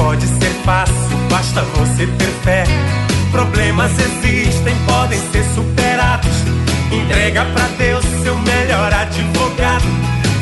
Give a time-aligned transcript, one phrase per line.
[0.00, 0.94] pode ser fácil,
[1.30, 2.64] basta você ter fé.
[3.30, 6.36] Problemas existem, podem ser superados.
[6.90, 9.84] Entrega pra Deus seu melhor advogado.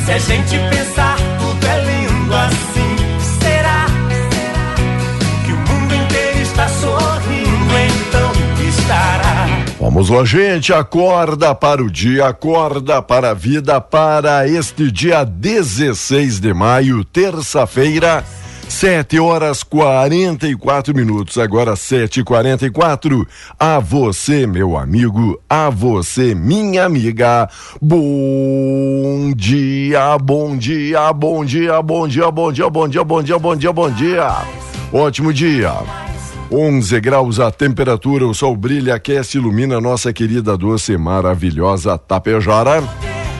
[0.06, 2.96] Se a gente pensar, tudo é lindo assim.
[3.40, 3.86] Será
[5.44, 7.74] que o mundo inteiro está sorrindo?
[8.06, 8.32] Então
[8.66, 9.48] estará.
[9.80, 10.72] Vamos lá, gente.
[10.72, 18.24] Acorda para o dia, acorda para a vida, para este dia 16 de maio, terça-feira.
[18.68, 23.26] Sete horas 44 minutos, agora sete quarenta e quatro.
[23.58, 27.48] A você, meu amigo, a você, minha amiga.
[27.80, 33.56] Bom dia, bom dia, bom dia, bom dia, bom dia, bom dia, bom dia, bom
[33.56, 34.36] dia, bom dia.
[34.92, 35.72] Ótimo dia.
[36.50, 42.82] 11 graus a temperatura, o sol brilha, aquece, ilumina nossa querida doce maravilhosa Tapejara.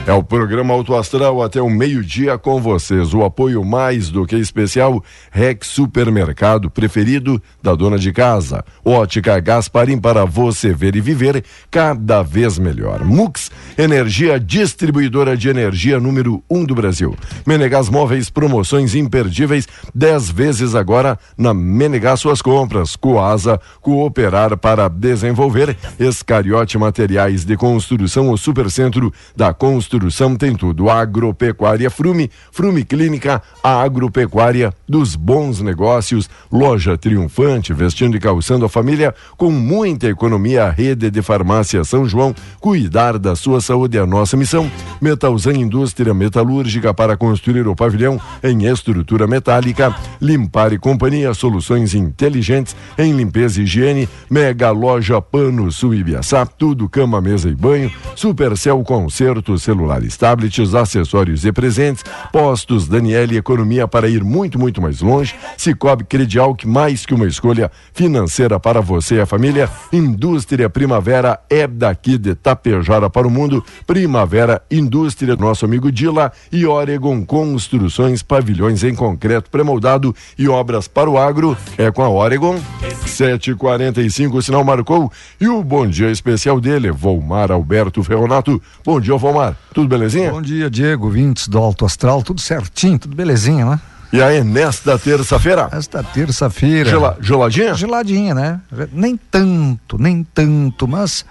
[0.09, 3.13] É o programa Auto Astral até o meio-dia com vocês.
[3.13, 8.65] O apoio mais do que especial Rex Supermercado preferido da dona de casa.
[8.83, 13.05] Ótica Gasparim para você ver e viver cada vez melhor.
[13.05, 17.15] Mux, energia distribuidora de energia número um do Brasil.
[17.45, 22.95] Menegas Móveis, promoções imperdíveis, 10 vezes agora na Menegas suas compras.
[22.95, 25.77] Coasa, cooperar para desenvolver.
[25.99, 29.98] Escariote Materiais de Construção, o Supercentro da Construção
[30.39, 30.89] tem tudo.
[30.89, 38.69] Agropecuária Frume, Frume Clínica, a agropecuária dos bons negócios, loja triunfante, vestindo e calçando a
[38.69, 44.05] família com muita economia, rede de farmácia São João, cuidar da sua saúde é a
[44.05, 44.71] nossa missão.
[45.01, 52.75] Metalzan Indústria Metalúrgica para construir o pavilhão em estrutura metálica, limpar e companhia, soluções inteligentes
[52.97, 58.81] em limpeza e higiene, mega loja Pano Sul Ibiaçá, tudo cama, mesa e banho, Supercel
[58.83, 65.01] Concerto Celular celulares, tablets, acessórios e presentes, postos Daniele Economia para ir muito, muito mais
[65.01, 70.69] longe, Cicobi Credial, que mais que uma escolha financeira para você e a família, Indústria
[70.69, 77.25] Primavera é daqui de Tapejara para o mundo, Primavera Indústria, nosso amigo Dila e Oregon
[77.25, 82.59] Construções, pavilhões em concreto pré-moldado e obras para o agro, é com a Oregon,
[83.05, 85.11] 7h45 o sinal marcou.
[85.41, 88.61] E o bom dia especial dele, Volmar Alberto Ferronato.
[88.85, 89.57] Bom dia, Volmar.
[89.73, 90.31] Tudo belezinha?
[90.31, 93.79] Bom dia, Diego, vintes do Alto Astral, tudo certinho, tudo belezinha, né?
[94.11, 95.69] E aí, nesta terça-feira?
[95.71, 96.89] Esta terça-feira.
[96.89, 97.75] Gela, geladinha?
[97.75, 98.59] Geladinha, né?
[98.91, 101.23] Nem tanto, nem tanto, mas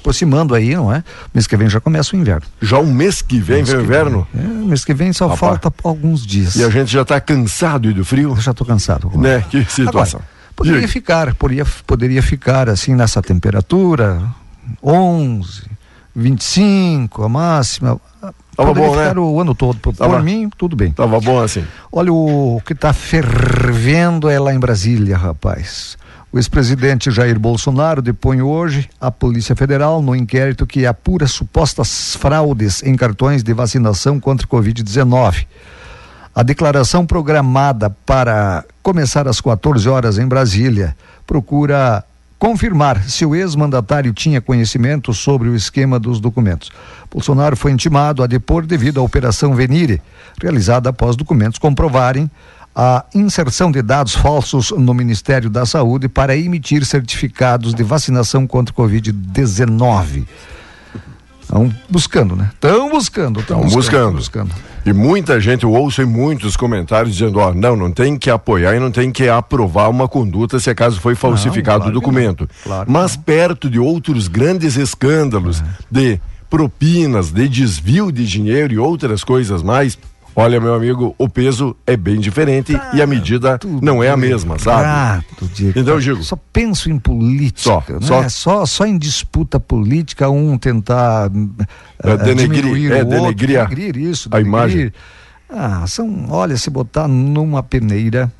[0.00, 1.04] aproximando aí, não é?
[1.34, 2.46] Mês que vem já começa o inverno.
[2.62, 4.26] Já o mês que vem vem o inverno?
[4.32, 4.44] Vem.
[4.44, 5.60] É, mês que vem só Rapaz.
[5.60, 6.56] falta alguns dias.
[6.56, 8.30] E a gente já está cansado do frio?
[8.30, 9.10] Eu já estou cansado.
[9.14, 9.44] Né?
[9.50, 10.20] Que situação.
[10.20, 14.22] Agora, poderia ficar, poderia, poderia ficar assim nessa temperatura,
[14.82, 15.64] 11,
[16.14, 18.00] 25, a máxima.
[18.20, 19.12] Tava Poderia bom, né?
[19.20, 19.78] o ano todo.
[19.78, 20.90] Por, Tava- por mim, tudo bem.
[20.92, 21.64] Tava bom assim.
[21.92, 25.96] Olha, o que está fervendo é lá em Brasília, rapaz.
[26.32, 32.82] O ex-presidente Jair Bolsonaro depõe hoje a Polícia Federal no inquérito que apura supostas fraudes
[32.82, 35.46] em cartões de vacinação contra o Covid-19.
[36.34, 40.94] A declaração programada para começar às 14 horas em Brasília
[41.26, 42.04] procura
[42.38, 46.70] confirmar se o ex-mandatário tinha conhecimento sobre o esquema dos documentos.
[47.10, 50.00] Bolsonaro foi intimado a depor devido à Operação Venire,
[50.40, 52.30] realizada após documentos comprovarem
[52.74, 58.72] a inserção de dados falsos no Ministério da Saúde para emitir certificados de vacinação contra
[58.72, 60.24] o Covid-19.
[61.48, 62.50] Estão buscando, né?
[62.52, 64.16] Estão buscando, estão Tão buscando.
[64.16, 64.48] buscando.
[64.48, 64.68] buscando.
[64.84, 68.76] E muita gente, eu ouço em muitos comentários dizendo, ó, não, não tem que apoiar
[68.76, 72.40] e não tem que aprovar uma conduta se acaso foi falsificado claro o documento.
[72.42, 72.48] não.
[72.64, 79.24] Claro Mas perto de outros grandes escândalos de propinas, de desvio de dinheiro e outras
[79.24, 79.98] coisas mais,
[80.40, 84.58] olha, meu amigo, o peso é bem diferente e a medida não é a mesma,
[84.58, 84.82] sabe?
[84.82, 85.78] Prato, Diego.
[85.78, 86.22] Então, Diego.
[86.22, 88.00] Só penso em política, Só, né?
[88.00, 88.28] só.
[88.28, 91.30] Só, só, em disputa política, um tentar
[92.02, 94.92] É, eh, denegrir- diminuir é, o outro, denegrir a- denegrir isso, a imagem.
[95.50, 98.30] Ah, são, olha, se botar numa peneira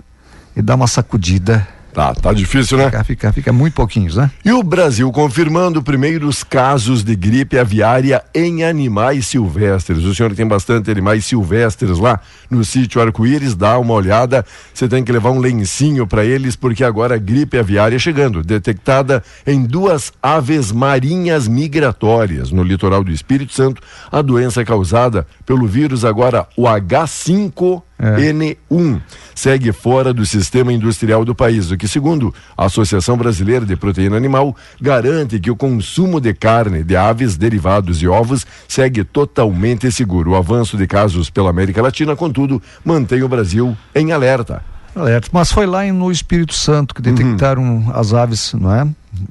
[0.55, 2.85] e dar uma sacudida, Tá, tá difícil, né?
[2.85, 4.31] fica, fica, fica muito pouquinhos, né?
[4.45, 10.05] E o Brasil confirmando primeiros casos de gripe aviária em animais silvestres.
[10.05, 12.21] O senhor tem bastante animais silvestres lá
[12.51, 14.45] no sítio Arco-Íris, dá uma olhada.
[14.73, 19.23] Você tem que levar um lencinho para eles, porque agora a gripe aviária chegando, detectada
[19.47, 23.83] em duas aves marinhas migratórias no litoral do Espírito Santo.
[24.13, 29.01] A doença é causada pelo vírus agora o H5 N1
[29.35, 34.17] segue fora do sistema industrial do país, o que, segundo a Associação Brasileira de Proteína
[34.17, 40.33] Animal, garante que o consumo de carne de aves, derivados e ovos segue totalmente seguro.
[40.33, 44.63] O avanço de casos pela América Latina, contudo, mantém o Brasil em alerta.
[44.95, 45.29] Alerta.
[45.33, 48.87] Mas foi lá no Espírito Santo que detectaram as aves, não é?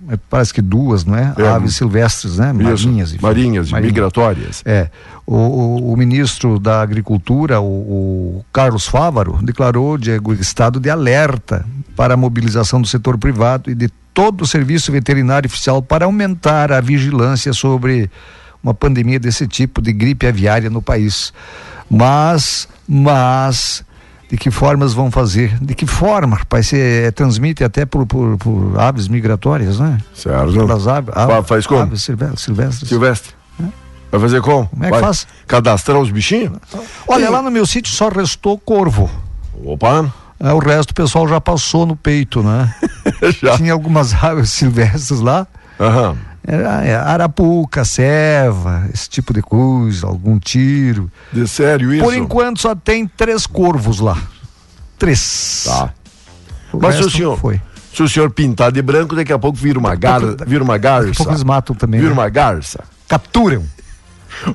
[0.09, 1.33] É, Parece que duas, não é?
[1.37, 1.47] É.
[1.47, 2.51] Aves silvestres, né?
[2.53, 3.11] Marinhas.
[3.13, 3.19] enfim.
[3.21, 3.93] marinhas, Marinhas.
[3.93, 4.63] migratórias.
[4.65, 4.89] É.
[5.25, 7.65] O, o- o ministro da Agricultura, o,
[8.39, 13.75] o Carlos Fávaro, declarou Diego, estado de alerta para a mobilização do setor privado e
[13.75, 18.09] de todo o serviço veterinário oficial para aumentar a vigilância sobre
[18.63, 21.31] uma pandemia desse tipo de gripe aviária no país.
[21.89, 23.83] Mas, mas,
[24.29, 25.57] de que formas vão fazer?
[25.61, 26.67] De que forma, rapaz?
[26.67, 29.97] Você transmite até por, por, por aves migratórias, né?
[30.13, 30.53] Certo?
[30.53, 31.81] Pelas aves, Fa- faz como?
[31.81, 32.89] aves silve- silvestres.
[32.89, 33.33] Silvestre.
[34.11, 34.67] Vai fazer como?
[34.69, 35.27] Como é que Vai faz?
[35.45, 36.57] Cadastrar os bichinhos?
[37.07, 37.31] Olha, Sim.
[37.33, 39.09] lá no meu sítio só restou corvo.
[39.65, 40.13] Opa!
[40.39, 42.73] É, o resto o pessoal já passou no peito, né?
[43.41, 43.57] Já.
[43.57, 45.45] Tinha algumas aves silvestres lá.
[45.79, 46.15] Aham.
[46.15, 46.36] É,
[47.05, 51.11] arapuca, ceva, esse tipo de coisa, algum tiro.
[51.31, 52.03] De sério isso?
[52.03, 54.17] Por enquanto só tem três corvos lá.
[54.97, 55.63] Três.
[55.65, 55.93] Tá.
[56.71, 57.61] O Mas se o senhor, Foi.
[57.93, 60.87] se o senhor pintar de branco, daqui a pouco vira uma, gar, vira uma Daqui
[60.87, 61.13] a garça.
[61.17, 61.99] pouco eles matam também.
[61.99, 62.19] Vira né?
[62.19, 62.83] uma garça.
[63.07, 63.63] Capturam.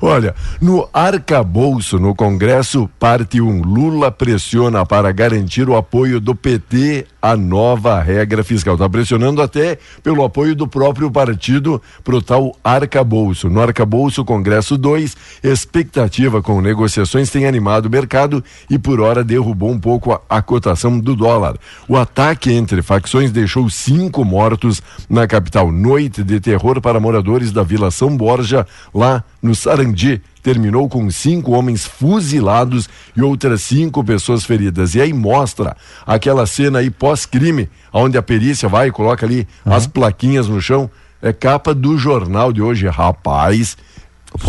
[0.00, 7.06] Olha, no arcabouço no Congresso, parte 1, Lula pressiona para garantir o apoio do PT
[7.22, 8.74] à nova regra fiscal.
[8.74, 13.48] Está pressionando até pelo apoio do próprio partido para o tal arcabouço.
[13.48, 19.70] No arcabouço, Congresso 2, expectativa com negociações tem animado o mercado e por hora derrubou
[19.70, 21.56] um pouco a, a cotação do dólar.
[21.86, 25.70] O ataque entre facções deixou cinco mortos na capital.
[25.70, 30.20] Noite de terror para moradores da Vila São Borja, lá no Sarandi.
[30.42, 34.94] Terminou com cinco homens fuzilados e outras cinco pessoas feridas.
[34.94, 39.86] E aí mostra aquela cena aí pós-crime, onde a perícia vai e coloca ali as
[39.86, 40.90] plaquinhas no chão.
[41.20, 42.88] É capa do jornal de hoje.
[42.88, 43.76] Rapaz,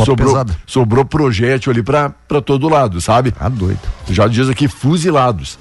[0.03, 3.31] sobrou, sobrou projétil ali pra, pra todo lado, sabe?
[3.31, 3.79] Tá doido.
[4.09, 5.59] Já diz aqui fuzilados.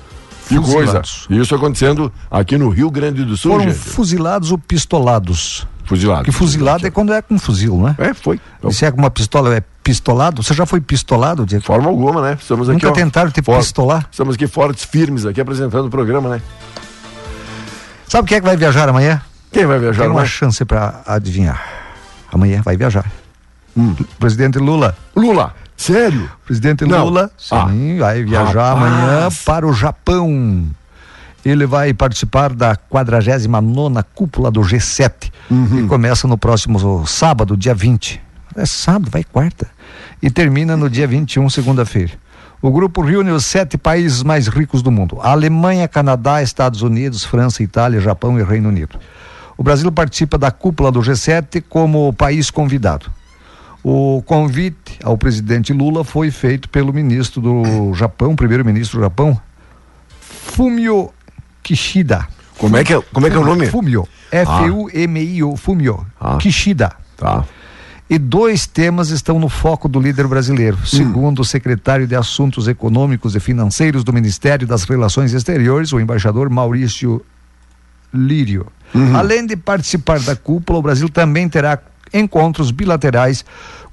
[0.48, 0.72] Que coisa.
[1.02, 1.26] Fuzilados.
[1.28, 3.78] Isso acontecendo aqui no Rio Grande do Sul, Foram gente.
[3.78, 5.66] fuzilados ou pistolados?
[5.84, 6.24] Fuzilados.
[6.24, 7.94] Porque fuzilado é quando é com fuzil, né?
[7.98, 8.40] É, foi.
[8.58, 10.42] Então, E se é com uma pistola, é pistolado?
[10.42, 11.60] Você já foi pistolado, Diego?
[11.60, 12.38] de forma alguma, né?
[12.40, 14.06] Estamos aqui, Nunca ó, tentaram te for- pistolar?
[14.10, 16.42] Estamos aqui fortes, firmes, aqui apresentando o programa, né?
[18.08, 19.20] Sabe quem é que vai viajar amanhã?
[19.50, 20.26] Quem vai viajar, Tem uma né?
[20.26, 21.62] chance para adivinhar.
[22.32, 23.04] Amanhã vai viajar.
[23.76, 23.94] Hum.
[24.18, 24.96] Presidente Lula.
[25.16, 26.30] Lula, sério?
[26.44, 27.04] Presidente Não.
[27.06, 28.92] Lula, sim, vai viajar Rapaz.
[28.92, 30.66] amanhã para o Japão.
[31.44, 33.48] Ele vai participar da 49
[34.14, 35.66] cúpula do G7, Uhum.
[35.66, 38.20] que começa no próximo sábado, dia 20.
[38.56, 39.66] É sábado, vai quarta.
[40.22, 42.12] E termina no dia 21, segunda-feira.
[42.60, 47.62] O grupo reúne os sete países mais ricos do mundo: Alemanha, Canadá, Estados Unidos, França,
[47.62, 48.98] Itália, Japão e Reino Unido.
[49.56, 53.10] O Brasil participa da cúpula do G7 como país convidado.
[53.82, 59.40] O convite ao presidente Lula foi feito pelo ministro do Japão, primeiro-ministro do Japão,
[60.20, 61.10] Fumio
[61.62, 62.26] Kishida.
[62.58, 63.66] Como é que é, como é, que é o nome?
[63.66, 64.06] Fumio.
[64.30, 65.56] F-U-M-I-O.
[65.56, 66.06] Fumio.
[66.20, 66.36] Ah.
[66.36, 66.92] Kishida.
[67.16, 67.44] Tá.
[68.08, 73.34] E dois temas estão no foco do líder brasileiro, segundo o secretário de Assuntos Econômicos
[73.34, 77.24] e Financeiros do Ministério das Relações Exteriores, o embaixador Maurício
[78.12, 78.66] Lírio.
[79.14, 81.78] Além de participar da cúpula, o Brasil também terá
[82.12, 83.44] encontros bilaterais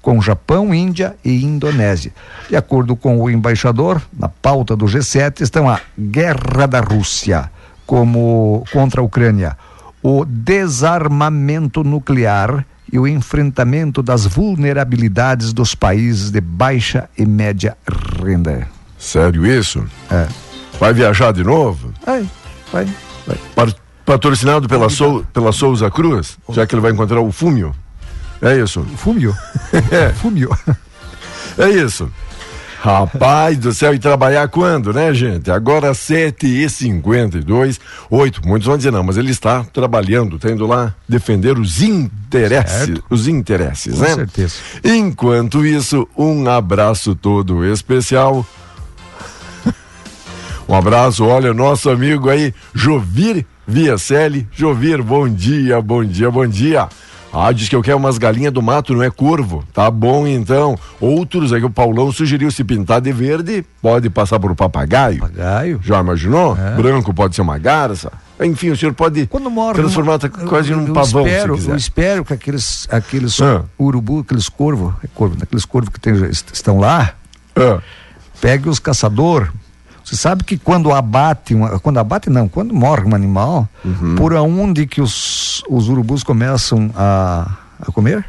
[0.01, 2.13] com Japão, Índia e Indonésia.
[2.49, 7.49] De acordo com o embaixador, na pauta do G7 estão a guerra da Rússia
[7.89, 9.57] como contra a Ucrânia,
[10.03, 17.75] o desarmamento nuclear e o enfrentamento das vulnerabilidades dos países de baixa e média
[18.23, 18.67] renda.
[18.95, 19.83] Sério isso?
[20.11, 20.27] É.
[20.79, 21.91] Vai viajar de novo?
[22.05, 22.29] Vai,
[22.71, 22.87] vai,
[23.25, 23.73] vai.
[24.05, 27.73] Patrocinado pela, Sou, pela Souza Cruz, já que ele vai encontrar o Fúmio.
[28.39, 28.83] É isso.
[28.97, 29.35] Fumio.
[29.91, 30.09] É.
[30.13, 30.55] Fumio.
[31.57, 32.07] É isso.
[32.81, 35.51] Rapaz do céu, e trabalhar quando, né, gente?
[35.51, 37.77] Agora 7h52,
[38.09, 38.47] 8.
[38.47, 42.85] Muitos vão dizer não, mas ele está trabalhando, está indo lá defender os interesses.
[42.85, 43.03] Certo.
[43.09, 44.15] Os interesses, Com né?
[44.15, 44.53] certeza.
[44.81, 48.45] Enquanto isso, um abraço todo especial.
[50.65, 54.47] Um abraço, olha, nosso amigo aí, Jovir Viacelli.
[54.55, 56.87] Jovir, bom dia, bom dia, bom dia.
[57.31, 59.63] Ah, diz que eu quero umas galinhas do mato, não é corvo.
[59.73, 60.77] Tá bom, então.
[60.99, 65.19] Outros aí, o Paulão sugeriu se pintar de verde, pode passar por papagaio.
[65.19, 65.79] Papagaio.
[65.83, 66.57] Já imaginou?
[66.57, 66.75] É.
[66.75, 68.11] Branco pode ser uma garça.
[68.41, 69.75] Enfim, o senhor pode Quando morre.
[69.75, 70.17] transformar
[70.47, 73.63] quase num pavão, espero, Eu espero que aqueles, aqueles Ah.
[73.79, 75.41] urubu, aqueles corvos, é corvo, né?
[75.43, 77.13] aqueles corvos que tem- est- estão lá,
[77.55, 77.79] Ah,
[78.39, 79.51] pegue os caçador.
[80.09, 84.15] Você sabe que quando abate, uma, quando abate não, quando morre um animal, Uhum.
[84.15, 87.47] por onde que os, os urubus começam a,
[87.79, 88.25] a comer?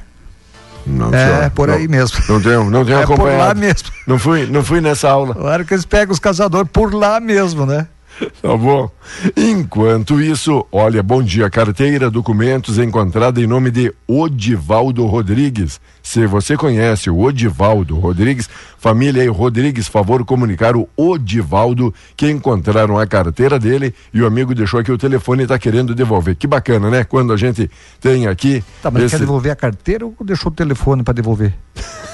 [0.87, 1.51] não, é, senhor.
[1.51, 2.19] por Não- aí mesmo.
[2.29, 3.45] Não tenho, não tenho É por acompanhado.
[3.49, 3.89] lá mesmo.
[4.07, 5.35] Não fui, não fui nessa aula.
[5.35, 7.87] Claro que eles pegam os caçadores por lá mesmo, né?
[8.43, 8.91] Tá bom.
[9.37, 15.81] Enquanto isso, olha, bom dia, carteira, documentos encontrada em nome de Odivaldo Rodrigues.
[16.03, 18.49] Se você conhece o Odivaldo Rodrigues,
[18.79, 24.55] família aí Rodrigues, favor comunicar o Odivaldo que encontraram a carteira dele e o amigo
[24.55, 26.35] deixou aqui o telefone e tá querendo devolver.
[26.37, 27.05] Que bacana, né?
[27.05, 30.55] Quando a gente tem aqui Tá, mas esse- quer devolver a carteira ou deixou o
[30.55, 31.55] telefone para devolver?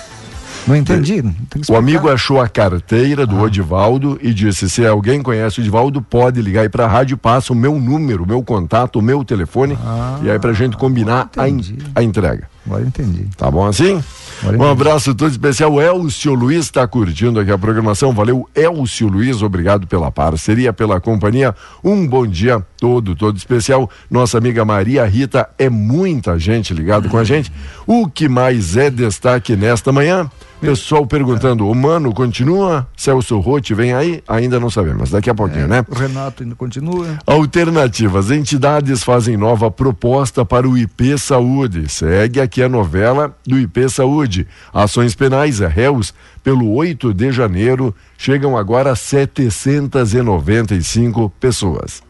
[0.66, 1.22] Não entendi.
[1.68, 6.42] O amigo achou a carteira do Odivaldo e disse: se alguém conhece o Odivaldo, pode
[6.42, 9.78] ligar aí pra rádio, passa o meu número, o meu contato, o meu telefone,
[10.22, 11.60] e aí pra gente combinar a, en-
[11.94, 12.48] a entrega.
[12.66, 13.28] Agora entendi.
[13.36, 14.02] Tá bom assim?
[14.42, 14.70] Agora Um entendi.
[14.72, 15.80] abraço todo especial.
[15.80, 18.12] Elcio Luiz está curtindo aqui a programação.
[18.12, 19.40] Valeu, Elcio Luiz.
[19.40, 21.54] Obrigado pela parceria, pela companhia.
[21.84, 23.88] Um bom dia todo, todo especial.
[24.10, 27.52] Nossa amiga Maria Rita, é muita gente ligado com a gente.
[27.86, 30.28] O que mais é destaque nesta manhã?
[30.60, 32.88] Pessoal perguntando, o Mano continua?
[32.96, 34.22] Celso Rotti vem aí?
[34.26, 35.84] Ainda não sabemos, daqui a pouquinho, né?
[35.88, 37.18] O Renato ainda continua.
[37.26, 38.30] Alternativas.
[38.30, 41.88] Entidades fazem nova proposta para o IP Saúde.
[41.88, 44.46] Segue aqui a novela do IP Saúde.
[44.72, 52.05] Ações penais a réus pelo 8 de janeiro chegam agora a 795 pessoas.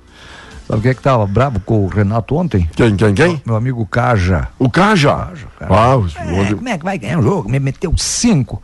[0.67, 2.69] Sabe quem é que tava bravo com o Renato ontem?
[2.75, 3.43] Quem, quem, quem?
[3.47, 4.49] Meu amigo Caja.
[4.59, 5.15] O Caja.
[5.15, 5.47] Caja.
[5.61, 7.49] Ah, os- É, como é que vai ganhar o jogo?
[7.49, 8.61] Me meteu cinco.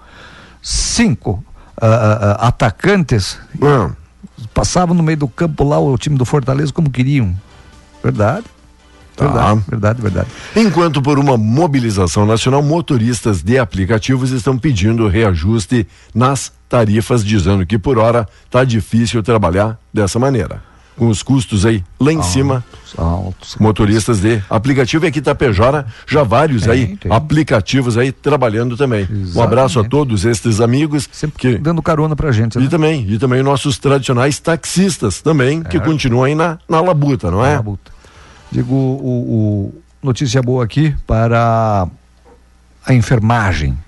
[0.61, 1.45] Cinco
[1.81, 3.39] ah, ah, atacantes.
[4.53, 7.35] Passavam no meio do campo lá o time do Fortaleza como queriam.
[8.03, 8.47] Verdade.
[9.15, 9.27] Tá.
[9.27, 10.29] Verdade, verdade, verdade.
[10.57, 17.79] Enquanto por uma mobilização nacional, motoristas de aplicativos estão pedindo reajuste nas tarifas, dizendo que
[17.79, 20.63] por hora tá difícil trabalhar dessa maneira.
[20.97, 22.63] Com os custos aí lá em cima,
[22.99, 23.57] Altos.
[23.59, 27.11] motoristas de aplicativo e aqui Tapejara, já vários Tem, aí, tem.
[27.11, 29.09] aplicativos aí trabalhando também.
[29.11, 29.39] Um Exatamente.
[29.41, 32.65] abraço a todos estes amigos Sempre que dando carona pra gente, né?
[32.65, 37.45] e também, e também nossos tradicionais taxistas também, que continuam aí na, na labuta, não
[37.45, 37.57] é?
[37.57, 37.91] Labuta.
[38.51, 41.89] Digo, o, o- notícia boa aqui para
[42.85, 43.79] a enfermagem.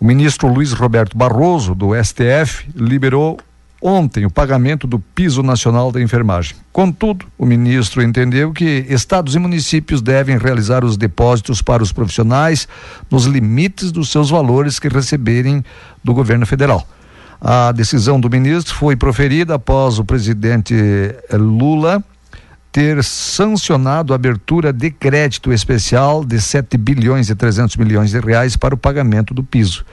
[0.00, 3.38] O ministro Luiz Roberto Barroso, do STF, liberou
[3.80, 6.56] ontem o pagamento do piso nacional da enfermagem.
[6.72, 12.68] Contudo, o ministro entendeu que estados e municípios devem realizar os depósitos para os profissionais
[13.10, 15.64] nos limites dos seus valores que receberem
[16.04, 16.86] do governo federal.
[17.40, 22.04] A decisão do ministro foi proferida após o presidente eh, Lula
[22.70, 28.56] ter sancionado a abertura de crédito especial de 7 bilhões e 300 milhões de reais
[28.56, 29.84] para o pagamento do piso.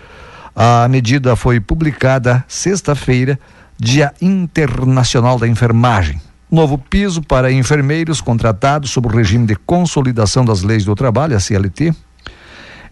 [0.56, 3.40] A medida foi publicada sexta-feira,
[3.80, 6.20] Dia Internacional da Enfermagem.
[6.50, 11.40] Novo piso para enfermeiros contratados sob o regime de consolidação das leis do trabalho, a
[11.40, 11.94] CLT,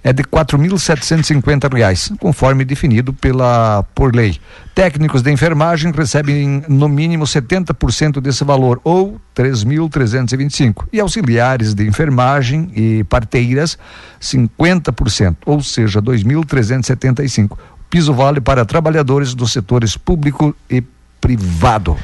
[0.04, 4.38] é de R$ 4.750, conforme definido pela por lei.
[4.75, 12.70] Técnicos de enfermagem recebem no mínimo 70% desse valor ou 3.325 e auxiliares de enfermagem
[12.75, 13.80] e parteiras
[14.22, 17.58] 50%, ou seja, 2.375.
[17.96, 20.84] Piso vale para trabalhadores dos setores público e
[21.22, 21.96] privado.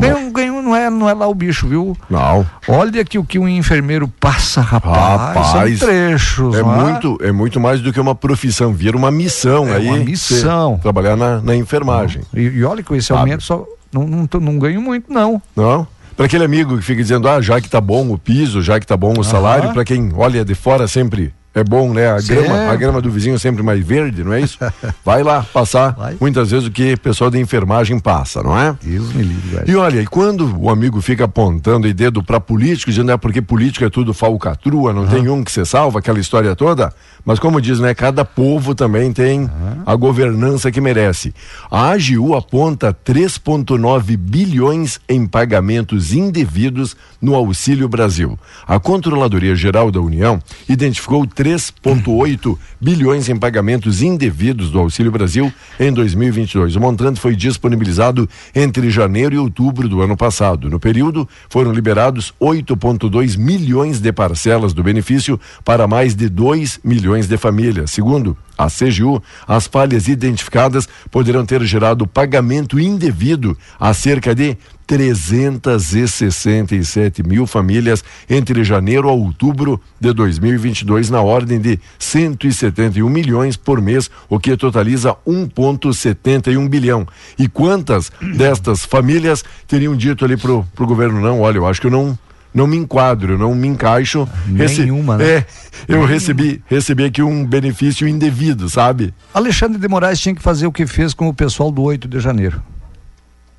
[0.00, 1.94] Ganho, ganho não é, não é lá o bicho, viu?
[2.08, 2.46] Não.
[2.66, 6.54] Olha que o que um enfermeiro passa, rapaz, Rapaz, são trechos.
[6.56, 9.86] É não muito, é muito mais do que uma profissão, vira uma missão É aí.
[9.88, 10.78] uma missão.
[10.78, 12.22] Trabalhar na, na enfermagem.
[12.32, 15.42] E, e olha que com esse aumento só não, não, não ganho muito, não.
[15.54, 15.86] Não?
[16.16, 18.86] Para aquele amigo que fica dizendo, ah, já que tá bom o piso, já que
[18.86, 22.10] tá bom o salário, para quem olha de fora sempre é bom, né?
[22.10, 24.58] A grama, a grama do vizinho sempre mais verde, não é isso?
[25.04, 26.16] Vai lá passar Vai.
[26.20, 28.76] muitas vezes o que o pessoal da enfermagem passa, não é?
[28.82, 29.70] Deus me livre.
[29.70, 33.42] E olha, e quando o amigo fica apontando aí dedo para político, dizendo é porque
[33.42, 36.92] político é tudo falcatrua, não tem um que se salva, aquela história toda,
[37.24, 39.50] mas como diz, né, cada povo também tem
[39.84, 41.34] a governança que merece.
[41.70, 48.38] A AGU aponta 3.9 bilhões em pagamentos indevidos no Auxílio Brasil.
[48.66, 55.50] A Controladoria Geral da União identificou 3.8 bilhões em pagamentos indevidos do Auxílio Brasil
[55.80, 56.76] em 2022.
[56.76, 60.68] O montante foi disponibilizado entre janeiro e outubro do ano passado.
[60.68, 67.26] No período, foram liberados 8,2 milhões de parcelas do benefício para mais de 2 milhões
[67.26, 67.92] de famílias.
[67.92, 74.58] Segundo a CGU, as falhas identificadas poderão ter gerado pagamento indevido a cerca de
[74.88, 83.82] 367 mil famílias entre janeiro a outubro de 2022, na ordem de 171 milhões por
[83.82, 87.06] mês, o que totaliza 1,71 bilhão.
[87.38, 91.86] E quantas destas famílias teriam dito ali pro, pro governo: não, olha, eu acho que
[91.86, 92.18] eu não.
[92.54, 94.26] Não me enquadro, eu não me encaixo.
[94.46, 95.24] Nenhuma, né?
[95.24, 95.44] É,
[95.86, 99.12] eu recebi, recebi aqui um benefício indevido, sabe?
[99.34, 102.18] Alexandre de Moraes tinha que fazer o que fez com o pessoal do 8 de
[102.18, 102.62] janeiro.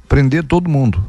[0.08, 1.00] Prender todo mundo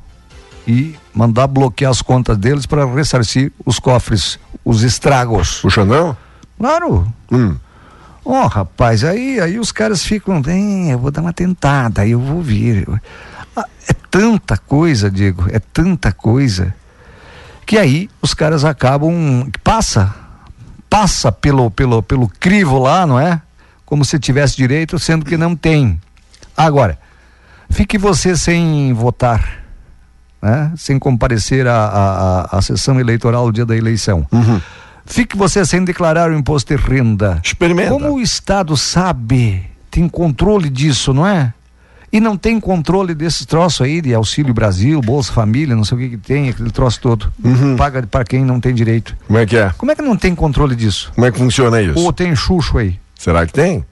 [0.66, 5.62] e mandar bloquear as contas deles para ressarcir os cofres, os estragos.
[5.64, 6.16] O Xandão?
[6.58, 7.10] Claro.
[7.30, 7.56] Hum.
[8.24, 12.20] Ó, rapaz, aí, aí os caras ficam, "Tem, eu vou dar uma tentada, aí eu
[12.20, 12.86] vou vir.
[13.56, 16.74] Ah, É tanta coisa, Diego, é tanta coisa,
[17.66, 20.14] que aí os caras acabam, passa,
[20.88, 23.40] passa pelo, pelo, pelo crivo lá, não é?
[23.86, 26.00] Como se tivesse direito, sendo que não tem.
[26.56, 26.98] Agora,
[27.70, 29.62] fique você sem votar,
[30.42, 30.72] né?
[30.76, 34.26] Sem comparecer à, sessão eleitoral no dia da eleição.
[35.04, 37.40] Fique você sem declarar o imposto de renda.
[37.44, 37.90] Experimenta.
[37.90, 41.52] Como o Estado sabe, tem controle disso, não é?
[42.12, 46.00] E não tem controle desses troços aí de Auxílio Brasil, Bolsa Família, não sei o
[46.00, 47.32] que que tem, aquele troço todo.
[47.76, 49.16] Paga para quem não tem direito.
[49.26, 49.70] Como é que é?
[49.78, 51.12] Como é que não tem controle disso?
[51.14, 51.98] Como é que funciona isso?
[51.98, 52.98] Ou tem chucho aí?
[53.16, 53.84] Será que tem?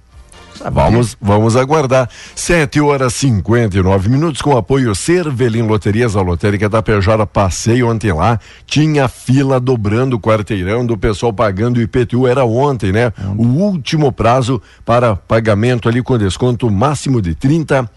[0.59, 2.11] Sabe Vamos, vamos aguardar.
[2.35, 7.25] 7 horas 59 minutos com apoio Cervelim Loterias, a lotérica da Pejara.
[7.25, 12.27] Passei ontem lá, tinha fila dobrando o quarteirão do pessoal pagando o IPTU.
[12.27, 13.12] Era ontem, né?
[13.37, 17.88] O último prazo para pagamento ali com desconto máximo de 30%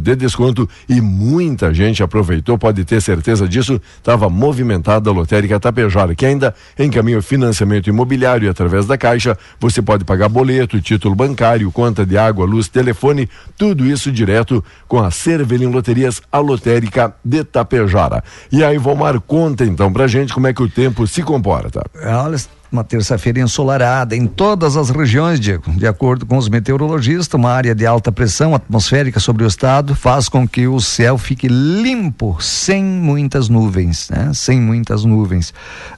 [0.00, 3.80] de desconto e muita gente aproveitou, pode ter certeza disso.
[3.96, 9.80] Estava movimentada a lotérica Tapejara, que ainda encaminha financiamento imobiliário e através da Caixa você
[9.80, 15.10] pode pagar boleto, título bancário, conta de água, luz, telefone, tudo isso direto com a
[15.10, 18.22] Cervelim Loterias, a lotérica de Tapejara.
[18.52, 21.82] E aí, Valmar, conta então pra gente como é que o tempo se comporta.
[22.02, 22.36] Olha,
[22.70, 25.70] uma terça-feira ensolarada em todas as regiões, Diego.
[25.72, 30.28] De acordo com os meteorologistas, uma área de alta pressão atmosférica sobre o estado faz
[30.28, 34.30] com que o céu fique limpo, sem muitas nuvens, né?
[34.32, 35.52] Sem muitas nuvens.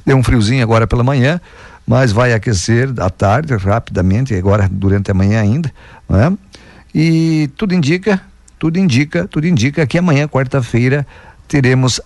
[0.05, 1.41] Deu um friozinho agora pela manhã,
[1.87, 5.71] mas vai aquecer à tarde rapidamente, agora durante a manhã ainda,
[6.09, 6.33] né?
[6.95, 8.21] E tudo indica,
[8.59, 11.07] tudo indica, tudo indica que amanhã, quarta-feira,
[11.47, 12.01] teremos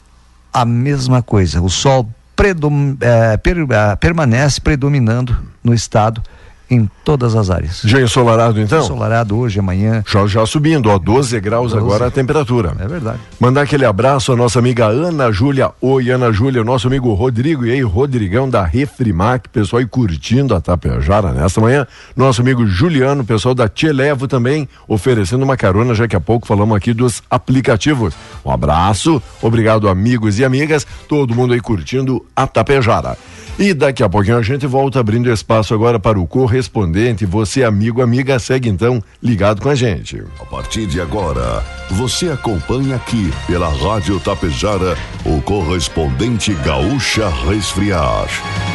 [0.52, 1.60] a mesma coisa.
[1.60, 6.22] O sol predom, eh, per- ah, permanece predominando no estado
[6.68, 7.82] em todas as áreas.
[7.84, 8.80] Já ensolarado então?
[8.80, 10.02] Ensolarado hoje, amanhã.
[10.06, 11.84] Já, já subindo, ó, 12 graus 12.
[11.84, 12.72] agora a temperatura.
[12.78, 13.18] É verdade.
[13.38, 15.70] Mandar aquele abraço à nossa amiga Ana Júlia.
[15.80, 20.60] Oi, Ana Júlia, nosso amigo Rodrigo e aí, Rodrigão da Refrimac, pessoal aí curtindo a
[20.60, 21.86] Tapejara nesta manhã.
[22.16, 26.76] Nosso amigo Juliano, pessoal da Televo também, oferecendo uma carona, já que a pouco falamos
[26.76, 28.14] aqui dos aplicativos.
[28.44, 33.16] Um abraço, obrigado amigos e amigas, todo mundo aí curtindo a Tapejara.
[33.58, 36.26] E daqui a pouquinho a gente volta abrindo espaço agora para o
[36.56, 37.26] correspondente.
[37.26, 40.22] Você, amigo, amiga, segue então ligado com a gente.
[40.40, 48.26] A partir de agora, você acompanha aqui pela Rádio Tapejara o correspondente Gaúcha Resfriar.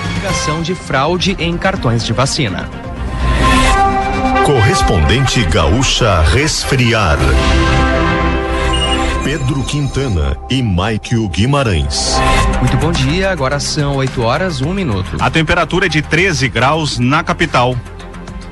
[0.10, 2.70] Investigação de fraude em cartões de vacina.
[4.46, 7.18] Correspondente Gaúcha Resfriar.
[9.24, 12.16] Pedro Quintana e Maikio Guimarães.
[12.60, 15.16] Muito bom dia, agora são 8 horas, 1 minuto.
[15.20, 17.76] A temperatura é de 13 graus na capital.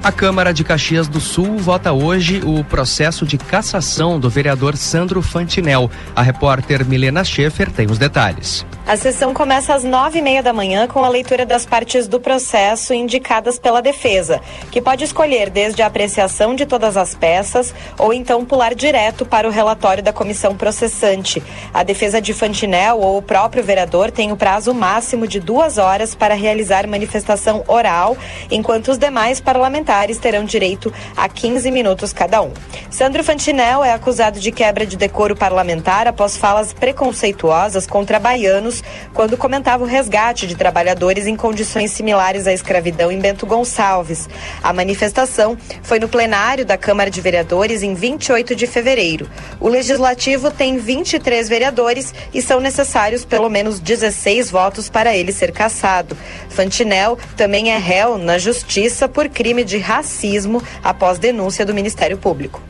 [0.01, 5.21] A Câmara de Caxias do Sul vota hoje o processo de cassação do vereador Sandro
[5.21, 5.91] Fantinel.
[6.15, 8.65] A repórter Milena Schaefer tem os detalhes.
[8.88, 12.17] A sessão começa às nove e meia da manhã com a leitura das partes do
[12.17, 14.39] processo indicadas pela defesa,
[14.71, 19.47] que pode escolher desde a apreciação de todas as peças ou então pular direto para
[19.47, 21.43] o relatório da comissão processante.
[21.73, 26.15] A defesa de Fantinel ou o próprio vereador tem o prazo máximo de duas horas
[26.15, 28.17] para realizar manifestação oral,
[28.49, 32.52] enquanto os demais parlamentares terão direito a 15 minutos cada um.
[32.91, 39.38] Sandro Fantinel é acusado de quebra de decoro parlamentar após falas preconceituosas contra baianos quando
[39.38, 44.30] comentava o resgate de trabalhadores em condições similares à escravidão em Bento Gonçalves.
[44.62, 49.28] A manifestação foi no plenário da Câmara de Vereadores em 28 de fevereiro.
[49.60, 55.52] O legislativo tem 23 vereadores e são necessários pelo menos 16 votos para ele ser
[55.52, 56.17] cassado.
[56.50, 62.62] Fantinel também é réu na justiça por crime de racismo após denúncia do Ministério Público.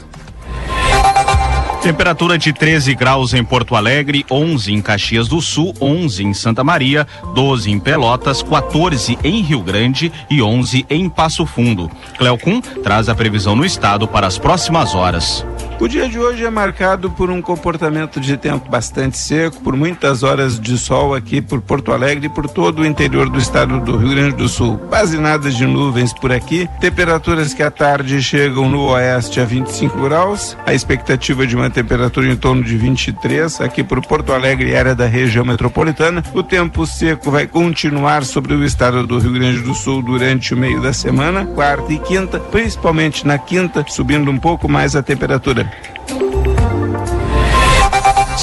[1.82, 6.62] Temperatura de 13 graus em Porto Alegre, 11 em Caxias do Sul, 11 em Santa
[6.62, 11.90] Maria, 12 em Pelotas, 14 em Rio Grande e 11 em Passo Fundo.
[12.18, 15.46] Cleocum traz a previsão no estado para as próximas horas.
[15.82, 20.24] O dia de hoje é marcado por um comportamento de tempo bastante seco, por muitas
[20.24, 23.96] horas de sol aqui por Porto Alegre e por todo o interior do estado do
[23.96, 24.78] Rio Grande do Sul.
[24.90, 30.02] Quase nada de nuvens por aqui, temperaturas que à tarde chegam no oeste a 25
[30.02, 34.76] graus, a expectativa de uma temperatura em torno de 23 aqui por Porto Alegre e
[34.76, 36.22] área da região metropolitana.
[36.34, 40.58] O tempo seco vai continuar sobre o estado do Rio Grande do Sul durante o
[40.58, 45.69] meio da semana, quarta e quinta, principalmente na quinta, subindo um pouco mais a temperatura.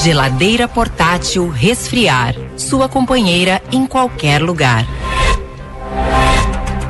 [0.03, 2.35] Geladeira portátil Resfriar.
[2.57, 4.85] Sua companheira em qualquer lugar.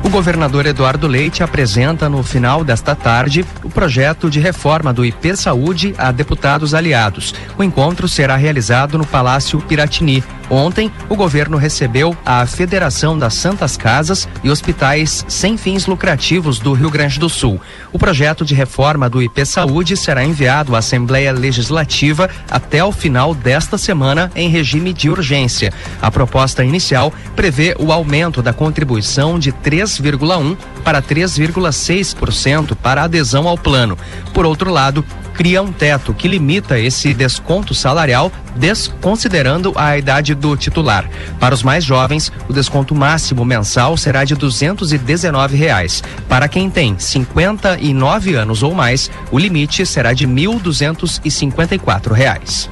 [0.07, 5.35] O governador Eduardo Leite apresenta no final desta tarde o projeto de reforma do IP
[5.35, 7.35] Saúde a deputados aliados.
[7.57, 10.23] O encontro será realizado no Palácio Piratini.
[10.49, 16.71] Ontem, o governo recebeu a Federação das Santas Casas e Hospitais Sem Fins Lucrativos do
[16.71, 17.59] Rio Grande do Sul.
[17.91, 23.35] O projeto de reforma do IP Saúde será enviado à Assembleia Legislativa até o final
[23.35, 25.73] desta semana em regime de urgência.
[26.01, 29.51] A proposta inicial prevê o aumento da contribuição de
[30.01, 33.97] 3,1 para 3,6% para adesão ao plano.
[34.33, 35.03] Por outro lado,
[35.37, 41.07] cria um teto que limita esse desconto salarial, desconsiderando a idade do titular.
[41.39, 46.03] Para os mais jovens, o desconto máximo mensal será de 219 reais.
[46.27, 52.67] Para quem tem 59 anos ou mais, o limite será de 1.254 reais.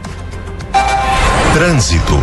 [1.54, 2.20] Trânsito.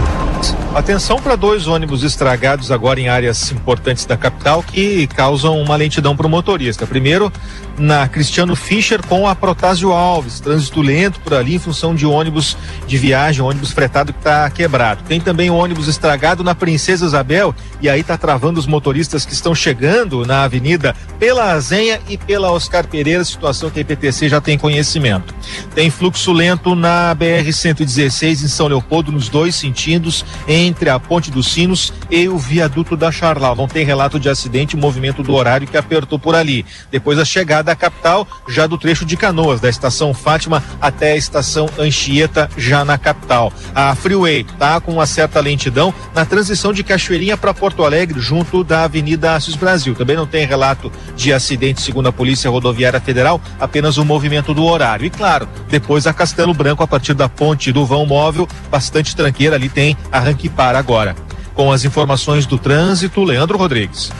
[0.75, 6.17] Atenção para dois ônibus estragados agora em áreas importantes da capital que causam uma lentidão
[6.17, 6.87] para o motorista.
[6.87, 7.31] Primeiro,
[7.77, 12.57] na Cristiano Fischer com a Protásio Alves, trânsito lento por ali em função de ônibus
[12.87, 15.03] de viagem, ônibus fretado que está quebrado.
[15.05, 19.35] Tem também o ônibus estragado na Princesa Isabel e aí está travando os motoristas que
[19.35, 24.41] estão chegando na avenida pela Azenha e pela Oscar Pereira, situação que a IPTC já
[24.41, 25.35] tem conhecimento.
[25.75, 30.25] Tem fluxo lento na BR 116 em São Leopoldo nos dois sentidos
[30.63, 33.57] entre a Ponte dos Sinos e o viaduto da Charlau.
[33.57, 36.65] Não tem relato de acidente, movimento do horário que apertou por ali.
[36.91, 41.17] Depois a chegada à capital, já do trecho de Canoas, da estação Fátima até a
[41.17, 43.53] estação Anchieta, já na capital.
[43.75, 48.63] A Freeway tá com uma certa lentidão na transição de Cachoeirinha para Porto Alegre, junto
[48.63, 49.95] da Avenida Assis Brasil.
[49.95, 54.65] Também não tem relato de acidente, segundo a Polícia Rodoviária Federal, apenas o movimento do
[54.65, 55.07] horário.
[55.07, 59.57] E claro, depois a Castelo Branco, a partir da ponte do vão móvel, bastante tranqueira,
[59.57, 61.17] ali tem arranque para agora.
[61.55, 64.11] Com as informações do trânsito, Leandro Rodrigues.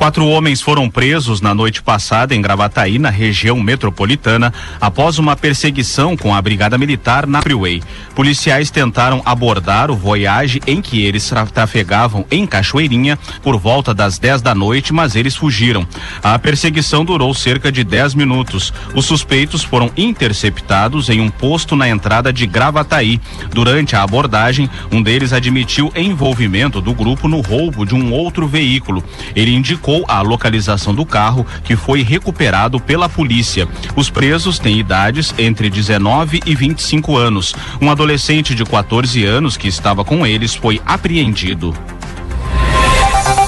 [0.00, 6.16] Quatro homens foram presos na noite passada em Gravataí, na região metropolitana, após uma perseguição
[6.16, 7.82] com a Brigada Militar na Freeway.
[8.14, 14.40] Policiais tentaram abordar o Voyage em que eles trafegavam em Cachoeirinha por volta das 10
[14.40, 15.86] da noite, mas eles fugiram.
[16.22, 18.72] A perseguição durou cerca de 10 minutos.
[18.94, 23.20] Os suspeitos foram interceptados em um posto na entrada de Gravataí.
[23.52, 29.04] Durante a abordagem, um deles admitiu envolvimento do grupo no roubo de um outro veículo.
[29.36, 33.68] Ele indicou a localização do carro, que foi recuperado pela polícia.
[33.96, 37.54] Os presos têm idades entre 19 e 25 anos.
[37.80, 41.74] Um adolescente de 14 anos que estava com eles foi apreendido.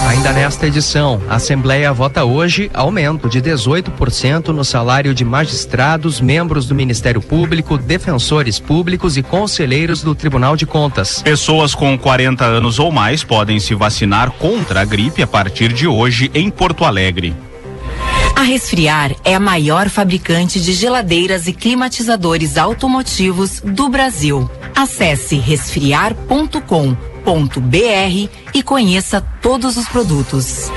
[0.08, 6.66] Ainda nesta edição, a Assembleia vota hoje aumento de 18% no salário de magistrados, membros
[6.66, 11.22] do Ministério Público, defensores públicos e conselheiros do Tribunal de Contas.
[11.22, 15.86] Pessoas com 40 anos ou mais podem se vacinar contra a gripe a partir de
[15.86, 17.34] hoje em Porto Alegre.
[18.34, 24.50] A Resfriar é a maior fabricante de geladeiras e climatizadores automotivos do Brasil.
[24.74, 27.11] Acesse resfriar.com
[28.54, 30.70] e conheça todos os produtos.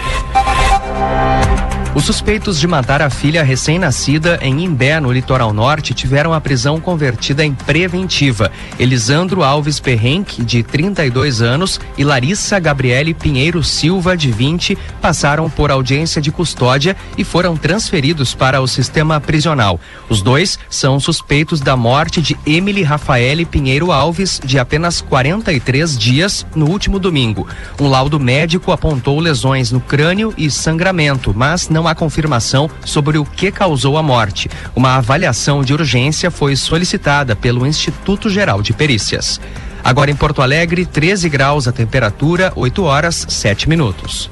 [1.96, 6.78] Os suspeitos de matar a filha recém-nascida em Imbé, no litoral norte, tiveram a prisão
[6.78, 8.52] convertida em preventiva.
[8.78, 15.72] Elisandro Alves Perrenque, de 32 anos, e Larissa Gabriele Pinheiro Silva, de 20, passaram por
[15.72, 19.80] audiência de custódia e foram transferidos para o sistema prisional.
[20.10, 26.46] Os dois são suspeitos da morte de Emily Rafaele Pinheiro Alves, de apenas 43 dias,
[26.54, 27.48] no último domingo.
[27.80, 33.26] Um laudo médico apontou lesões no crânio e sangramento, mas não há confirmação sobre o
[33.26, 34.50] que causou a morte.
[34.76, 39.40] Uma avaliação de urgência foi solicitada pelo Instituto Geral de Perícias.
[39.84, 44.32] Agora em Porto Alegre, 13 graus a temperatura, 8 horas 7 minutos.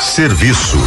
[0.00, 0.78] Serviço.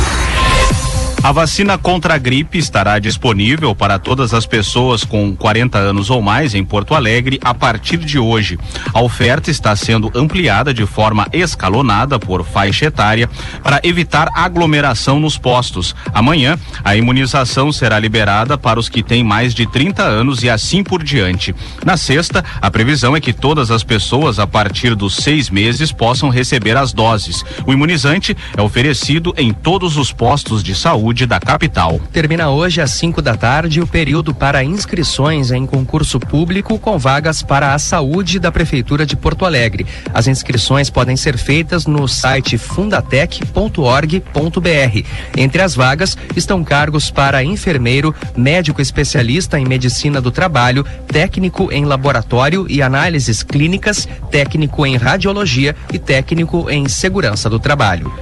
[1.22, 6.22] A vacina contra a gripe estará disponível para todas as pessoas com 40 anos ou
[6.22, 8.58] mais em Porto Alegre a partir de hoje.
[8.94, 13.30] A oferta está sendo ampliada de forma escalonada por faixa etária
[13.62, 15.94] para evitar aglomeração nos postos.
[16.14, 20.84] Amanhã, a imunização será liberada para os que têm mais de 30 anos e assim
[20.84, 21.54] por diante.
[21.86, 26.30] Na sexta, a previsão é que todas as pessoas a partir dos seis meses possam
[26.30, 27.44] receber as doses.
[27.68, 32.00] O imunizante é oferecido em todos os postos de saúde Saúde da capital.
[32.13, 37.41] Termina hoje às 5 da tarde o período para inscrições em concurso público com vagas
[37.41, 39.88] para a saúde da Prefeitura de Porto Alegre.
[40.13, 45.08] As inscrições podem ser feitas no site fundatec.org.br.
[45.36, 51.86] Entre as vagas estão cargos para enfermeiro, médico especialista em medicina do trabalho, técnico em
[51.86, 58.13] laboratório e análises clínicas, técnico em radiologia e técnico em segurança do trabalho.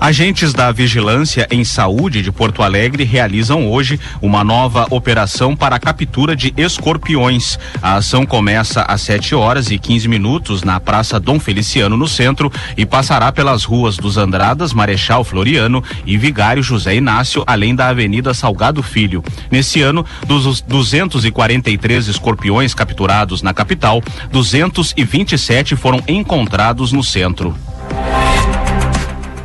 [0.00, 5.78] Agentes da Vigilância em Saúde de Porto Alegre realizam hoje uma nova operação para a
[5.80, 7.58] captura de escorpiões.
[7.82, 12.50] A ação começa às 7 horas e 15 minutos na Praça Dom Feliciano, no centro,
[12.76, 18.32] e passará pelas ruas dos Andradas, Marechal Floriano e Vigário José Inácio, além da Avenida
[18.32, 19.24] Salgado Filho.
[19.50, 27.52] Nesse ano, dos 243 escorpiões capturados na capital, 227 foram encontrados no centro.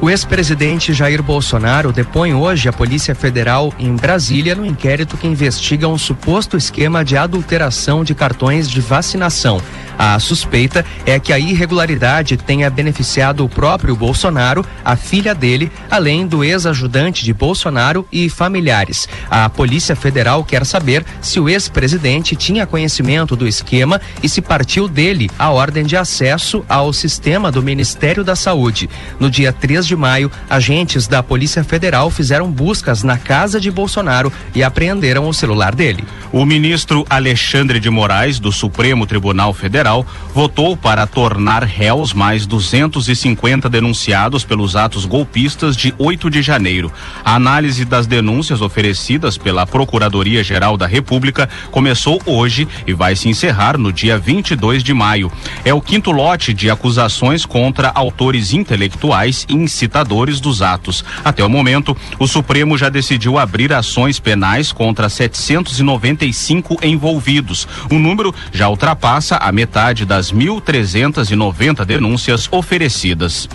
[0.04, 5.88] O ex-presidente Jair Bolsonaro depõe hoje a Polícia Federal em Brasília no inquérito que investiga
[5.88, 9.62] um suposto esquema de adulteração de cartões de vacinação.
[9.98, 16.26] A suspeita é que a irregularidade tenha beneficiado o próprio Bolsonaro, a filha dele, além
[16.26, 19.08] do ex-ajudante de Bolsonaro e familiares.
[19.30, 24.88] A Polícia Federal quer saber se o ex-presidente tinha conhecimento do esquema e se partiu
[24.88, 28.90] dele a ordem de acesso ao sistema do Ministério da Saúde.
[29.20, 34.32] No dia 3 de maio, agentes da Polícia Federal fizeram buscas na casa de Bolsonaro
[34.56, 36.04] e apreenderam o celular dele.
[36.32, 42.46] O ministro Alexandre de Moraes, do Supremo Tribunal Federal, Federal votou para tornar réus mais
[42.48, 46.92] 250 denunciados pelos atos golpistas de 8 de janeiro.
[47.24, 53.78] A análise das denúncias oferecidas pela Procuradoria-Geral da República começou hoje e vai se encerrar
[53.78, 55.30] no dia 22 de maio.
[55.66, 61.04] É o quinto lote de acusações contra autores intelectuais e incitadores dos atos.
[61.26, 67.68] Até o momento, o Supremo já decidiu abrir ações penais contra 795 envolvidos.
[67.92, 73.50] O número já ultrapassa a metade metade das 1.390 denúncias oferecidas.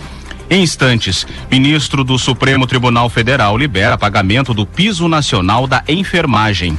[0.49, 6.77] Em instantes, ministro do Supremo Tribunal Federal libera pagamento do piso nacional da enfermagem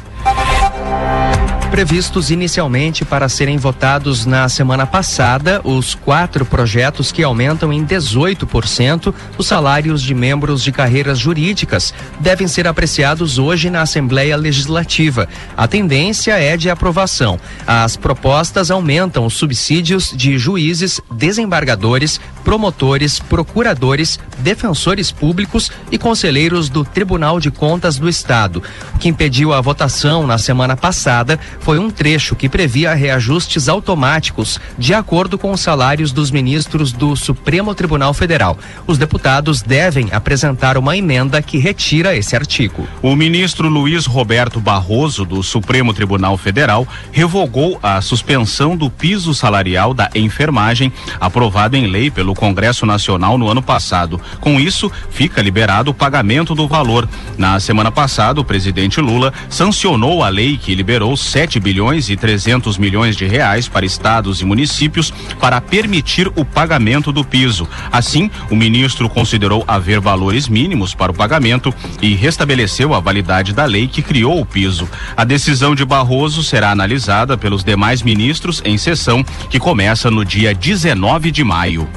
[1.71, 9.15] previstos inicialmente para serem votados na semana passada os quatro projetos que aumentam em 18%
[9.39, 15.29] os salários de membros de carreiras jurídicas devem ser apreciados hoje na Assembleia Legislativa.
[15.57, 17.39] A tendência é de aprovação.
[17.65, 26.85] As propostas aumentam os subsídios de juízes, desembargadores, promotores, procuradores, defensores públicos e conselheiros do
[26.85, 28.63] Tribunal de Contas do Estado.
[28.95, 34.59] O que impediu a votação na semana passada foi um trecho que previa reajustes automáticos
[34.77, 38.59] de acordo com os salários dos ministros do Supremo Tribunal Federal.
[38.87, 42.89] Os deputados devem apresentar uma emenda que retira esse artigo.
[43.03, 49.95] O ministro Luiz Roberto Barroso, do Supremo Tribunal Federal, revogou a suspensão do piso salarial
[49.95, 54.21] da enfermagem, aprovado em lei pelo Congresso Nacional no ano passado.
[54.41, 57.09] Com isso, fica liberado o pagamento do valor.
[57.37, 61.17] Na semana passada, o presidente Lula sancionou a lei que liberou
[61.51, 67.11] 7 bilhões e 300 milhões de reais para estados e municípios para permitir o pagamento
[67.11, 67.69] do piso.
[67.91, 73.65] Assim, o ministro considerou haver valores mínimos para o pagamento e restabeleceu a validade da
[73.65, 74.89] lei que criou o piso.
[75.17, 80.55] A decisão de Barroso será analisada pelos demais ministros em sessão que começa no dia
[80.55, 81.89] 19 de maio.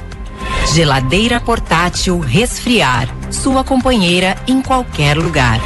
[0.74, 3.08] Geladeira portátil resfriar.
[3.30, 5.60] Sua companheira em qualquer lugar.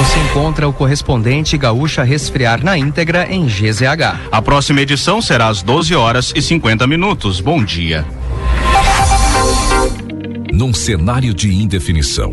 [0.00, 4.28] Você encontra o correspondente Gaúcha Resfriar na íntegra em GZH.
[4.32, 7.38] A próxima edição será às 12 horas e 50 minutos.
[7.38, 8.06] Bom dia.
[10.50, 12.32] Num cenário de indefinição,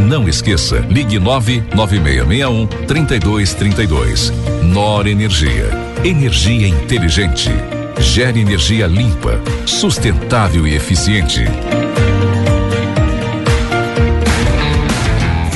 [0.00, 4.32] não esqueça, ligue 99661 3232.
[4.62, 5.70] Nor Energia.
[6.04, 7.50] Energia inteligente.
[7.98, 11.44] Gere energia limpa, sustentável e eficiente.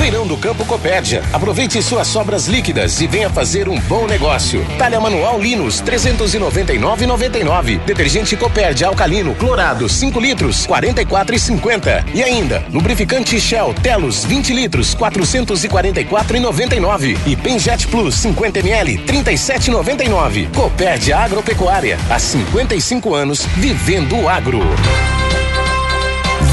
[0.07, 1.21] Feirão do Campo Copérdia.
[1.33, 4.65] Aproveite suas sobras líquidas e venha fazer um bom negócio.
[4.77, 7.79] Talha manual Linus 399,99.
[7.79, 12.05] Detergente Copérdia alcalino clorado 5 litros 44,50.
[12.13, 17.17] E ainda lubrificante Shell Telos 20 litros 444,99.
[17.25, 20.55] E Penjet Plus 50 ml 37,99.
[20.55, 24.61] Copérdia Agropecuária há 55 anos vivendo o agro.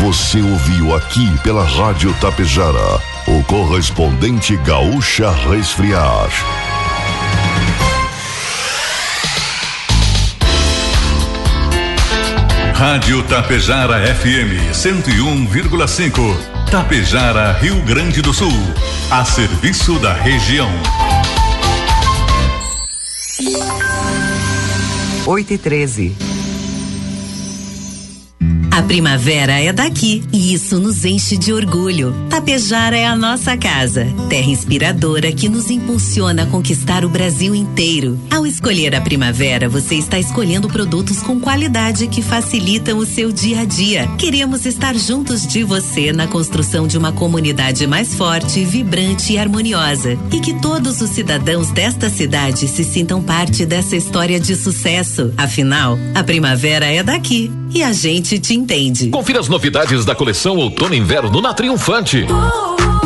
[0.01, 6.29] Você ouviu aqui pela Rádio Tapejara o correspondente Gaúcha Resfriar.
[12.75, 16.71] Rádio Tapejara FM 101,5.
[16.71, 18.53] Tapejara, Rio Grande do Sul.
[19.11, 20.71] A serviço da região.
[25.27, 26.34] 8 e 13.
[28.75, 32.13] A primavera é daqui e isso nos enche de orgulho.
[32.29, 38.19] Tapejara é a nossa casa, terra inspiradora que nos impulsiona a conquistar o Brasil inteiro.
[38.29, 43.61] Ao escolher a primavera, você está escolhendo produtos com qualidade que facilitam o seu dia
[43.61, 44.09] a dia.
[44.19, 50.19] Queremos estar juntos de você na construção de uma comunidade mais forte, vibrante e harmoniosa.
[50.33, 55.33] E que todos os cidadãos desta cidade se sintam parte dessa história de sucesso.
[55.37, 59.09] Afinal, a primavera é daqui e a gente te entende.
[59.11, 62.27] Confira as novidades da coleção Outono e Inverno na Triunfante.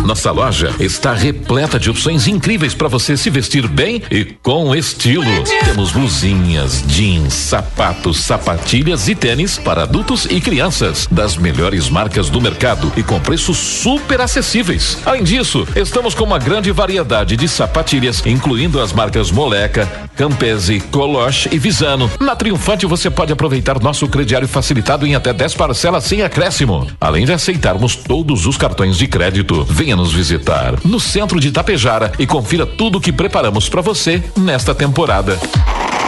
[0.09, 5.23] Nossa loja está repleta de opções incríveis para você se vestir bem e com estilo.
[5.67, 12.41] Temos blusinhas, jeans, sapatos, sapatilhas e tênis para adultos e crianças das melhores marcas do
[12.41, 14.97] mercado e com preços super acessíveis.
[15.05, 21.51] Além disso, estamos com uma grande variedade de sapatilhas, incluindo as marcas Moleca, Campese, Coloche
[21.53, 22.11] e Visano.
[22.19, 26.87] Na Triunfante você pode aproveitar nosso crediário facilitado em até 10 parcelas sem acréscimo.
[26.99, 29.65] Além de aceitarmos todos os cartões de crédito.
[29.65, 34.23] Venha nos visitar no centro de Tapejara e confira tudo o que preparamos para você
[34.37, 35.37] nesta temporada.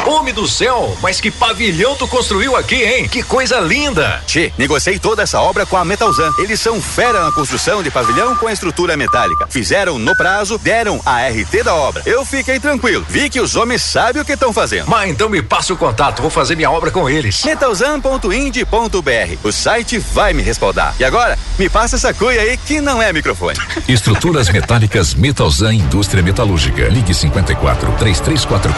[0.07, 3.07] Homem do céu, mas que pavilhão tu construiu aqui, hein?
[3.07, 4.23] Que coisa linda!
[4.27, 6.33] Tchê, negociei toda essa obra com a Metalzan.
[6.39, 9.47] Eles são fera na construção de pavilhão com a estrutura metálica.
[9.51, 12.03] Fizeram no prazo, deram a RT da obra.
[12.07, 13.05] Eu fiquei tranquilo.
[13.09, 14.89] Vi que os homens sabem o que estão fazendo.
[14.89, 17.45] Mas então me passa o contato, vou fazer minha obra com eles.
[17.45, 19.37] Metalzan.ind.br.
[19.45, 20.95] O site vai me respaldar.
[20.99, 23.59] E agora, me passa essa cuia aí que não é microfone.
[23.87, 26.89] Estruturas metálicas Metalzan Indústria Metalúrgica.
[26.89, 28.73] Ligue 54 3344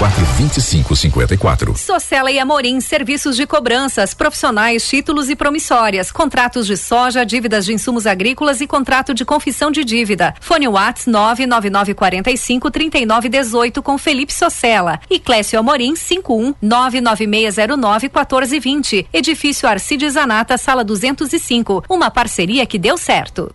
[1.13, 1.77] 2554.
[1.77, 7.75] Socela e Amorim, serviços de cobranças, profissionais, títulos e promissórias, contratos de soja, dívidas de
[7.75, 10.35] insumos agrícolas e contrato de confissão de dívida.
[10.41, 19.07] Fone Whats 99945 3918 com Felipe Socela e Clécio Amorim 51 99609 1420.
[19.13, 21.85] Edifício Arcides Zanata, sala 205.
[21.89, 23.55] Uma parceria que deu certo.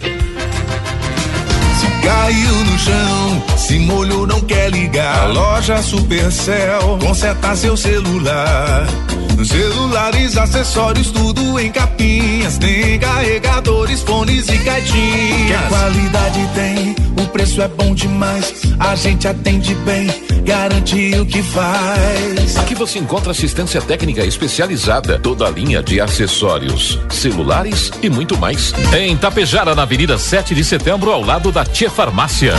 [0.00, 1.13] Street.
[2.04, 5.32] Caiu no chão, se molhou, não quer ligar.
[5.32, 8.86] Loja Supercell, conserta seu celular.
[9.44, 12.56] Celulares, acessórios, tudo em capinhas.
[12.56, 15.62] Tem carregadores, fones e caixinhas.
[15.62, 18.54] Que qualidade tem, o preço é bom demais.
[18.78, 20.08] A gente atende bem,
[20.44, 22.56] garante o que faz.
[22.56, 28.72] Aqui você encontra assistência técnica especializada, toda a linha de acessórios, celulares e muito mais.
[28.96, 32.56] Em Tapejara, na Avenida 7 de Setembro, ao lado da Tia Farmácia.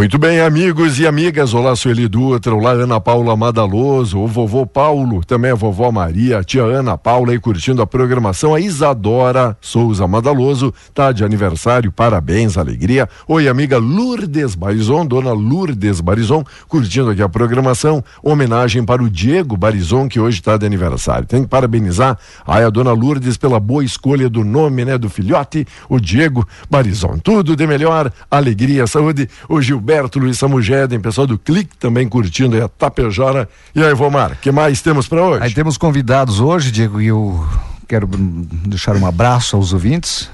[0.00, 1.52] Muito bem, amigos e amigas.
[1.52, 2.54] Olá, Sueli Dutra.
[2.54, 4.18] Olá, Ana Paula Madaloso.
[4.18, 8.54] O vovô Paulo, também a vovó Maria, a tia Ana Paula aí curtindo a programação.
[8.54, 11.92] A Isadora Souza Madaloso tá de aniversário.
[11.92, 13.06] Parabéns, alegria.
[13.28, 18.02] Oi, amiga Lourdes Barizon, dona Lourdes Barizon, curtindo aqui a programação.
[18.22, 21.26] Homenagem para o Diego Barizon, que hoje está de aniversário.
[21.26, 25.66] Tem que parabenizar aí a dona Lourdes pela boa escolha do nome, né, do filhote,
[25.90, 27.18] o Diego Barizon.
[27.18, 29.28] Tudo de melhor, alegria, saúde.
[29.46, 33.48] O Gilberto Luiz Samugeden, pessoal do Clique também curtindo aí a Tapejara.
[33.74, 35.44] E aí, Vomar, que mais temos para hoje?
[35.44, 37.44] Aí temos convidados hoje, Diego, e eu
[37.88, 40.30] quero deixar um abraço aos ouvintes.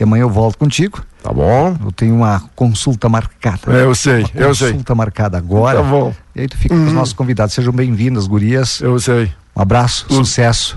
[0.00, 1.00] E amanhã eu volto contigo.
[1.22, 1.76] Tá bom.
[1.84, 3.60] Eu tenho uma consulta marcada.
[3.68, 4.70] É, eu sei, eu sei.
[4.70, 5.80] Consulta marcada agora.
[5.80, 6.12] Tá bom.
[6.34, 7.54] E aí tu fica com os nossos convidados.
[7.54, 8.80] Sejam bem-vindas, gurias.
[8.80, 9.32] Eu sei.
[9.54, 10.76] Um abraço, sucesso.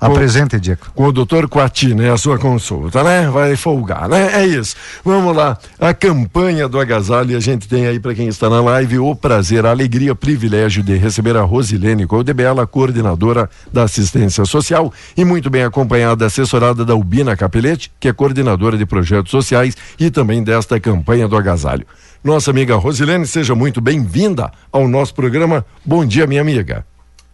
[0.00, 0.82] Apresente, Diego.
[0.94, 2.12] Com o doutor Quati, né?
[2.12, 3.28] A sua consulta, né?
[3.28, 4.30] Vai folgar, né?
[4.34, 4.76] É isso.
[5.04, 5.58] Vamos lá.
[5.78, 9.66] A campanha do agasalho, a gente tem aí para quem está na live o prazer,
[9.66, 15.64] a alegria, privilégio de receber a Rosilene Coldebella, coordenadora da assistência social e muito bem
[15.64, 21.26] acompanhada, assessorada da Ubina Capelete, que é coordenadora de projetos sociais e também desta campanha
[21.26, 21.86] do agasalho.
[22.22, 25.64] Nossa amiga Rosilene, seja muito bem-vinda ao nosso programa.
[25.84, 26.84] Bom dia, minha amiga.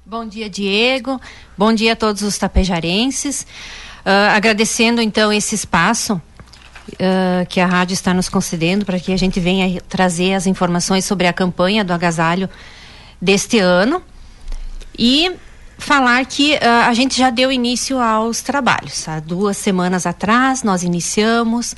[0.07, 1.19] Bom dia, Diego.
[1.57, 3.47] Bom dia a todos os tapejarenses.
[4.05, 6.21] Uh, agradecendo então esse espaço
[6.93, 11.07] uh, que a rádio está nos concedendo para que a gente venha trazer as informações
[11.07, 12.51] sobre a campanha do agasalho
[13.19, 14.03] deste ano
[14.99, 15.35] e
[15.79, 19.09] falar que uh, a gente já deu início aos trabalhos.
[19.09, 21.75] Há duas semanas atrás nós iniciamos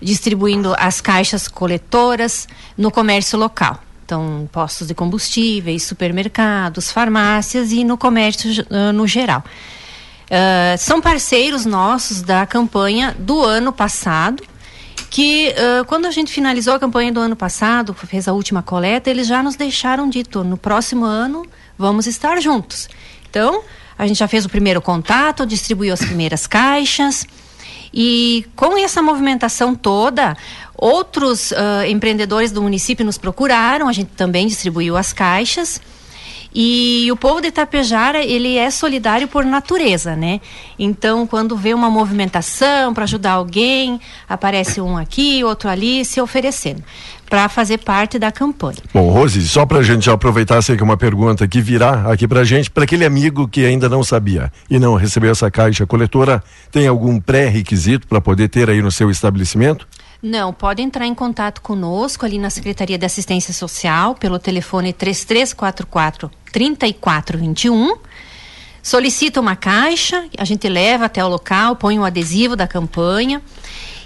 [0.00, 3.82] distribuindo as caixas coletoras no comércio local.
[4.06, 9.42] Então, postos de combustíveis, supermercados, farmácias e no comércio uh, no geral.
[10.26, 14.44] Uh, são parceiros nossos da campanha do ano passado,
[15.10, 19.10] que uh, quando a gente finalizou a campanha do ano passado, fez a última coleta,
[19.10, 21.44] eles já nos deixaram dito, no próximo ano
[21.76, 22.88] vamos estar juntos.
[23.28, 23.64] Então,
[23.98, 27.26] a gente já fez o primeiro contato, distribuiu as primeiras caixas,
[27.92, 30.36] e com essa movimentação toda,
[30.76, 35.80] outros uh, empreendedores do município nos procuraram, a gente também distribuiu as caixas.
[36.58, 40.40] E o povo de Itapejara, ele é solidário por natureza, né?
[40.78, 46.82] Então, quando vê uma movimentação para ajudar alguém, aparece um aqui, outro ali, se oferecendo
[47.28, 48.78] para fazer parte da campanha.
[48.94, 52.26] Bom, Rose, só para a gente aproveitar, sei que é uma pergunta que virá aqui
[52.26, 56.42] para gente, para aquele amigo que ainda não sabia e não recebeu essa caixa coletora,
[56.70, 59.86] tem algum pré-requisito para poder ter aí no seu estabelecimento?
[60.22, 66.30] Não, pode entrar em contato conosco ali na Secretaria de Assistência Social pelo telefone 3344
[66.50, 67.98] 3421.
[68.82, 73.42] Solicita uma caixa, a gente leva até o local, põe um adesivo da campanha.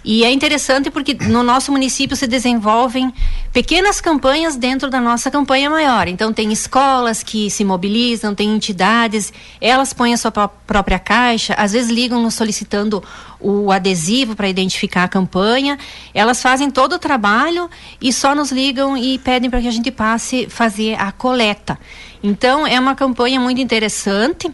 [0.05, 3.13] E é interessante porque no nosso município se desenvolvem
[3.53, 6.09] pequenas campanhas dentro da nossa campanha maior.
[6.09, 11.73] Então, tem escolas que se mobilizam, tem entidades, elas põem a sua própria caixa, às
[11.73, 13.03] vezes ligam nos solicitando
[13.39, 15.79] o adesivo para identificar a campanha.
[16.15, 17.69] Elas fazem todo o trabalho
[18.01, 21.79] e só nos ligam e pedem para que a gente passe fazer a coleta.
[22.23, 24.51] Então, é uma campanha muito interessante.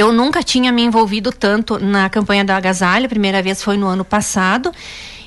[0.00, 3.86] Eu nunca tinha me envolvido tanto na campanha da agasalho, a primeira vez foi no
[3.86, 4.72] ano passado.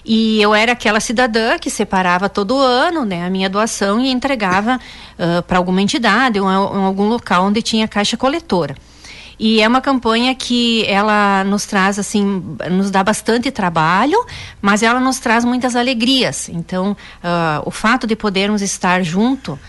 [0.04, 4.80] E eu era aquela cidadã que separava todo ano né, a minha doação e entregava
[4.80, 8.76] uh, para alguma entidade ou em algum local onde tinha caixa coletora.
[9.40, 14.26] E é uma campanha que ela nos traz assim, nos dá bastante trabalho,
[14.60, 16.50] mas ela nos traz muitas alegrias.
[16.50, 16.94] Então,
[17.24, 19.60] uh, o fato de podermos estar junto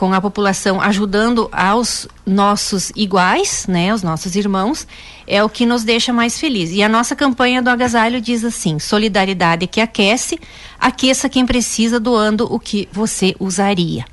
[0.00, 4.88] com a população, ajudando aos nossos iguais, né, os nossos irmãos,
[5.26, 6.74] é o que nos deixa mais felizes.
[6.74, 10.40] E a nossa campanha do agasalho diz assim: solidariedade que aquece,
[10.78, 14.06] aqueça quem precisa doando o que você usaria.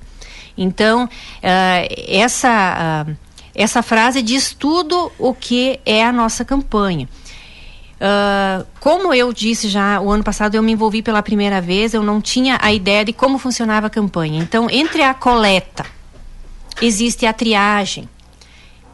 [0.57, 1.09] Então, uh,
[2.05, 3.15] essa uh,
[3.55, 7.07] essa frase diz tudo o que é a nossa campanha.
[7.97, 12.03] Uh, como eu disse já o ano passado, eu me envolvi pela primeira vez, eu
[12.03, 14.41] não tinha a ideia de como funcionava a campanha.
[14.41, 15.85] Então, entre a coleta,
[16.81, 18.07] existe a triagem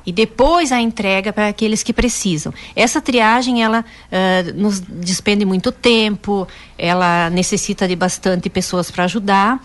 [0.05, 2.53] e depois a entrega para aqueles que precisam.
[2.75, 6.47] Essa triagem ela uh, nos despende muito tempo,
[6.77, 9.61] ela necessita de bastante pessoas para ajudar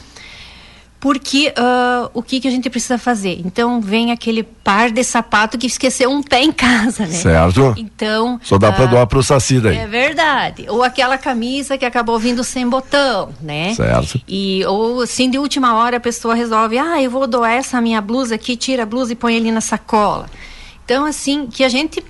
[1.01, 3.40] porque uh, o que, que a gente precisa fazer?
[3.44, 7.12] Então vem aquele par de sapato que esqueceu um pé em casa, né?
[7.12, 7.74] Certo.
[7.76, 8.40] Então.
[8.42, 9.76] Só dá uh, para ah, doar pro Saci daí.
[9.76, 10.66] É verdade.
[10.68, 13.74] Ou aquela camisa que acabou vindo sem botão, né?
[13.74, 14.20] Certo.
[14.26, 18.01] E, ou assim, de última hora a pessoa resolve, ah, eu vou doar essa minha
[18.01, 20.28] blusa aqui, tira a blusa e põe ali na sacola.
[20.84, 22.03] Então, assim, que a gente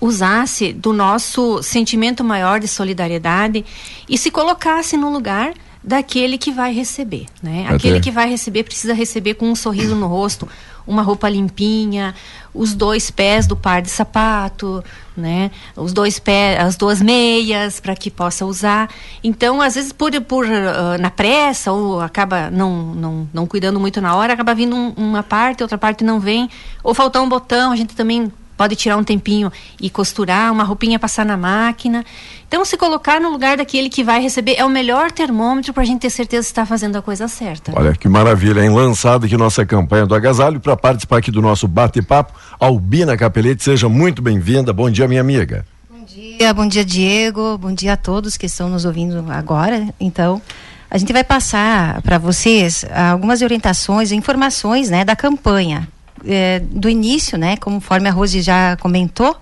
[0.00, 3.64] usasse do nosso sentimento maior de solidariedade
[4.08, 5.52] e se colocasse no lugar
[5.84, 7.66] daquele que vai receber, né?
[7.68, 10.48] Aquele que vai receber precisa receber com um sorriso no rosto,
[10.86, 12.14] uma roupa limpinha,
[12.54, 14.82] os dois pés do par de sapato,
[15.14, 15.50] né?
[15.76, 18.88] Os dois pés, as duas meias para que possa usar.
[19.22, 24.00] Então, às vezes por, por uh, na pressa ou acaba não, não, não cuidando muito
[24.00, 26.48] na hora, acaba vindo um, uma parte, outra parte não vem,
[26.82, 30.98] ou faltar um botão, a gente também pode tirar um tempinho e costurar, uma roupinha
[30.98, 32.04] passar na máquina.
[32.46, 35.86] Então, se colocar no lugar daquele que vai receber é o melhor termômetro para a
[35.86, 37.72] gente ter certeza que está fazendo a coisa certa.
[37.74, 38.70] Olha que maravilha, hein?
[38.70, 42.32] Lançada aqui nossa campanha do agasalho para participar aqui do nosso bate-papo.
[42.58, 44.72] Albina Capelete, seja muito bem-vinda.
[44.72, 45.66] Bom dia, minha amiga.
[45.90, 47.58] Bom dia, bom dia, Diego.
[47.58, 49.88] Bom dia a todos que estão nos ouvindo agora.
[49.98, 50.40] Então,
[50.88, 55.88] a gente vai passar para vocês algumas orientações, informações, né, da campanha
[56.26, 59.36] é, do início, né, conforme a Rose já comentou.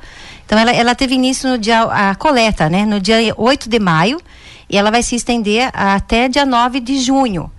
[0.47, 4.21] Então ela, ela teve início no dia a coleta, né, no dia 8 de maio
[4.69, 7.51] e ela vai se estender até dia 9 de junho.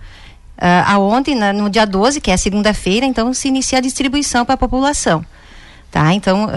[0.56, 4.54] Uh, aonde, na, no dia 12, que é segunda-feira, então se inicia a distribuição para
[4.54, 5.24] a população.
[5.90, 6.12] Tá?
[6.12, 6.50] Então, uh,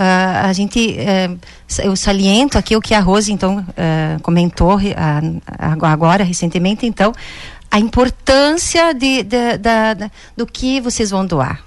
[0.43, 1.39] a gente, uh,
[1.83, 4.79] eu saliento aqui o que a Rose, então, uh, comentou
[5.81, 7.13] agora, recentemente, então,
[7.69, 11.66] a importância de, de, de, do que vocês vão doar.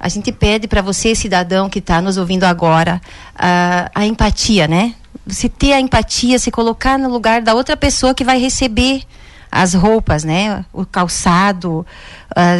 [0.00, 3.00] A gente pede para você, cidadão que está nos ouvindo agora,
[3.34, 4.94] a, a empatia, né?
[5.26, 9.02] Você ter a empatia, se colocar no lugar da outra pessoa que vai receber
[9.50, 10.64] as roupas, né?
[10.72, 11.84] O calçado,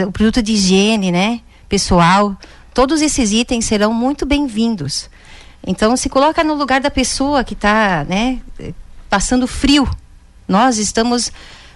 [0.07, 1.41] o produto de higiene, né?
[1.69, 2.37] Pessoal,
[2.75, 5.09] todos esses itens serão muito bem-vindos.
[5.67, 8.41] Então, se coloca no lugar da pessoa que está, né?
[9.09, 9.89] Passando frio.
[10.47, 11.31] Nós estamos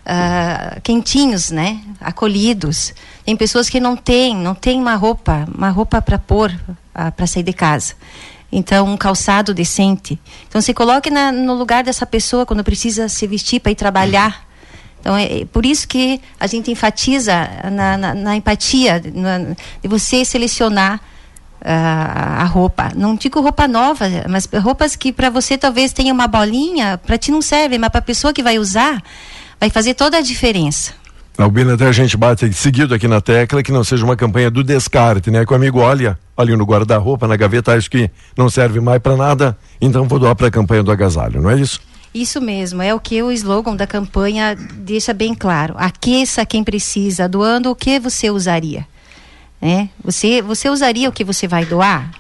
[0.07, 1.81] uh, quentinhos, né?
[2.01, 2.95] Acolhidos.
[3.25, 7.27] Tem pessoas que não têm, não têm uma roupa, uma roupa para pôr, uh, para
[7.27, 7.95] sair de casa.
[8.51, 10.21] Então, um calçado decente.
[10.47, 14.47] Então, se coloque na, no lugar dessa pessoa quando precisa se vestir para ir trabalhar.
[15.01, 19.39] Então, é, é, por isso que a gente enfatiza na, na, na empatia, na,
[19.81, 21.01] de você selecionar
[21.63, 22.93] uh, a roupa.
[22.95, 27.31] Não digo roupa nova, mas roupas que para você talvez tenha uma bolinha, para ti
[27.31, 29.03] não serve, mas para a pessoa que vai usar,
[29.63, 30.93] vai fazer toda a diferença.
[31.39, 34.65] Albina, até a gente bate seguido aqui na tecla que não seja uma campanha do
[34.65, 35.47] descarte, né?
[35.47, 39.17] Que o amigo olha ali no guarda-roupa, na gaveta, acho que não serve mais para
[39.17, 41.81] nada, então vou doar para a campanha do agasalho, não é isso?
[42.13, 45.75] Isso mesmo, é o que o slogan da campanha deixa bem claro.
[45.79, 48.85] Aqueça quem precisa, doando o que você usaria.
[49.61, 49.91] Né?
[50.03, 52.11] Você, você usaria o que você vai doar?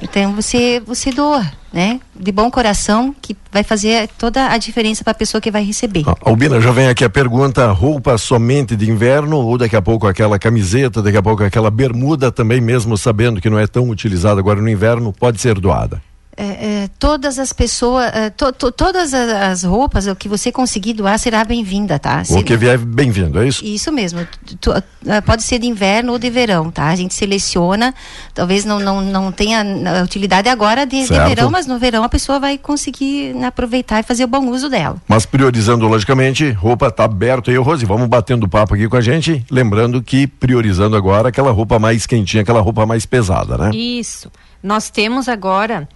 [0.00, 2.00] Então você você doa, né?
[2.14, 6.04] De bom coração que vai fazer toda a diferença para a pessoa que vai receber.
[6.06, 10.06] Ah, Albina, já vem aqui a pergunta: roupa somente de inverno ou daqui a pouco
[10.06, 14.40] aquela camiseta, daqui a pouco aquela bermuda também, mesmo sabendo que não é tão utilizada
[14.40, 16.02] agora no inverno, pode ser doada?
[16.36, 16.44] É,
[16.84, 21.18] é, todas as pessoas, é, to, to, todas as roupas, o que você conseguir doar
[21.18, 22.22] será bem-vinda, tá?
[22.30, 23.64] O que vier bem-vindo, é isso?
[23.64, 24.26] Isso mesmo.
[24.60, 24.72] Tu,
[25.06, 26.86] é, pode ser de inverno ou de verão, tá?
[26.86, 27.94] A gente seleciona,
[28.32, 29.62] talvez não, não, não tenha
[30.02, 34.24] utilidade agora de, de verão, mas no verão a pessoa vai conseguir aproveitar e fazer
[34.24, 34.96] o bom uso dela.
[35.06, 39.44] Mas priorizando, logicamente, roupa tá aberto aí, Rose, vamos batendo papo aqui com a gente,
[39.50, 43.70] lembrando que priorizando agora aquela roupa mais quentinha, aquela roupa mais pesada, né?
[43.74, 44.30] Isso.
[44.62, 45.88] Nós temos agora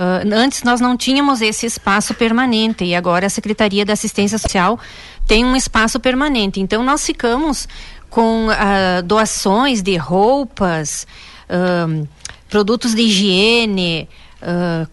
[0.00, 4.80] Uh, antes nós não tínhamos esse espaço permanente e agora a Secretaria da Assistência Social
[5.26, 6.58] tem um espaço permanente.
[6.58, 7.68] Então nós ficamos
[8.08, 11.06] com uh, doações de roupas,
[11.50, 12.08] uh,
[12.48, 14.08] produtos de higiene,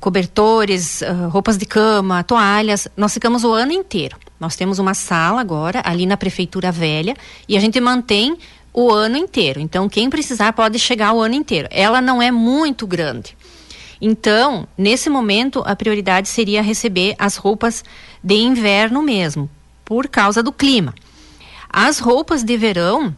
[0.02, 1.02] cobertores,
[1.32, 2.86] roupas de cama, toalhas.
[2.98, 4.18] Nós ficamos o ano inteiro.
[4.38, 7.16] Nós temos uma sala agora ali na Prefeitura Velha
[7.48, 8.38] e a gente mantém
[8.74, 9.62] o ano inteiro.
[9.62, 11.70] Então, quem precisar pode chegar o ano inteiro.
[11.72, 13.37] Ela não é muito grande.
[14.02, 17.84] Então, nesse momento, a prioridade seria receber as roupas
[18.24, 19.50] de inverno mesmo,
[19.84, 20.94] por causa do clima.
[21.70, 23.16] As roupas de verão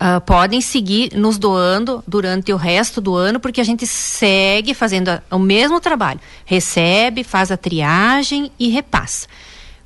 [0.00, 5.08] uh, podem seguir nos doando durante o resto do ano, porque a gente segue fazendo
[5.08, 6.20] a, o mesmo trabalho.
[6.44, 9.26] Recebe, faz a triagem e repassa.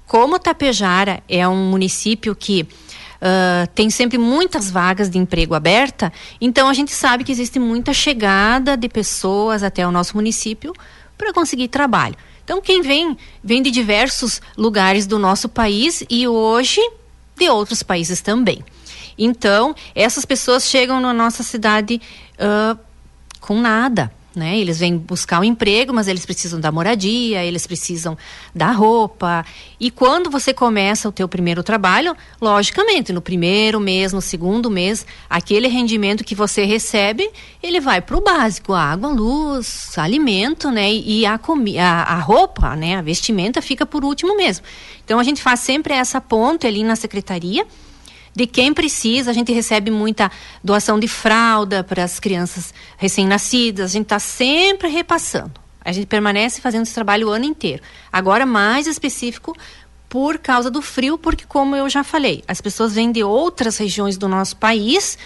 [0.07, 2.66] Como Tapejara é um município que
[3.20, 7.92] uh, tem sempre muitas vagas de emprego aberta, então a gente sabe que existe muita
[7.92, 10.72] chegada de pessoas até o nosso município
[11.16, 12.16] para conseguir trabalho.
[12.44, 16.80] Então quem vem, vem de diversos lugares do nosso país e hoje
[17.36, 18.64] de outros países também.
[19.16, 22.00] Então, essas pessoas chegam na nossa cidade
[22.38, 22.78] uh,
[23.40, 24.59] com nada né?
[24.59, 28.16] Eles vêm buscar um emprego, mas eles precisam da moradia, eles precisam
[28.55, 29.45] da roupa.
[29.78, 35.07] E quando você começa o teu primeiro trabalho, logicamente, no primeiro mês, no segundo mês,
[35.28, 37.28] aquele rendimento que você recebe,
[37.62, 40.93] ele vai para o básico, água, luz, alimento, né?
[40.93, 41.35] E a,
[41.78, 42.97] a, a roupa, né?
[42.97, 44.64] A vestimenta fica por último mesmo.
[45.05, 47.66] Então a gente faz sempre essa ponte ali na secretaria
[48.35, 49.31] de quem precisa.
[49.31, 50.31] A gente recebe muita
[50.62, 53.91] doação de fralda para as crianças recém-nascidas.
[53.91, 55.53] A gente está sempre repassando.
[55.85, 57.83] A gente permanece fazendo esse trabalho o ano inteiro.
[58.12, 59.57] Agora, mais específico,
[60.09, 64.18] por causa do frio, porque, como eu já falei, as pessoas vêm de outras regiões
[64.18, 65.16] do nosso país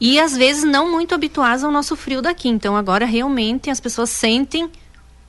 [0.00, 2.48] e, às vezes, não muito habituadas ao nosso frio daqui.
[2.48, 4.68] Então, agora, realmente, as pessoas sentem, uh,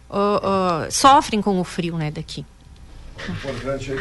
[0.10, 2.46] uh, sofrem com o frio né, daqui.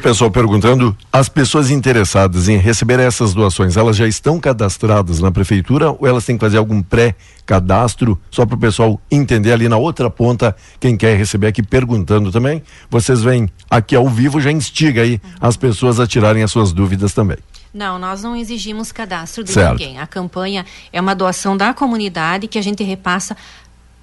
[0.02, 5.90] Pessoal perguntando, as pessoas interessadas em receber essas doações, elas já estão cadastradas na prefeitura
[5.90, 10.10] ou elas têm que fazer algum pré-cadastro só para o pessoal entender ali na outra
[10.10, 12.62] ponta quem quer receber aqui perguntando também.
[12.90, 15.30] Vocês vêm aqui ao vivo já instiga aí uhum.
[15.40, 17.38] as pessoas a tirarem as suas dúvidas também.
[17.72, 19.78] Não, nós não exigimos cadastro de certo.
[19.78, 19.98] ninguém.
[20.00, 23.36] A campanha é uma doação da comunidade que a gente repassa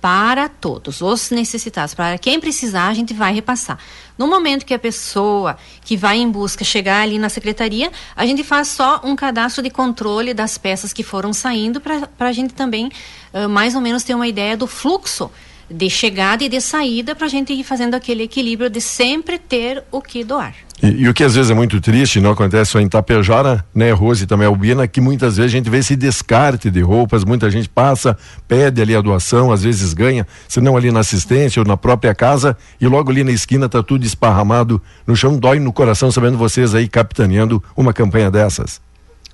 [0.08, 3.78] para todos, os necessitados, para quem precisar, a gente vai repassar.
[4.18, 8.42] No momento que a pessoa que vai em busca chegar ali na secretaria, a gente
[8.42, 12.90] faz só um cadastro de controle das peças que foram saindo, para a gente também
[13.34, 15.30] uh, mais ou menos ter uma ideia do fluxo
[15.70, 19.84] de chegada e de saída, para a gente ir fazendo aquele equilíbrio de sempre ter
[19.92, 20.56] o que doar.
[20.82, 23.92] E, e, o que às vezes é muito triste, não acontece só em Tapejara, né,
[23.92, 27.50] Rose e também Albina, que muitas vezes a gente vê esse descarte de roupas, muita
[27.50, 28.16] gente passa,
[28.48, 32.14] pede ali a doação, às vezes ganha, se não ali na assistência ou na própria
[32.14, 36.38] casa, e logo ali na esquina tá tudo esparramado no chão, dói no coração sabendo
[36.38, 38.80] vocês aí capitaneando uma campanha dessas.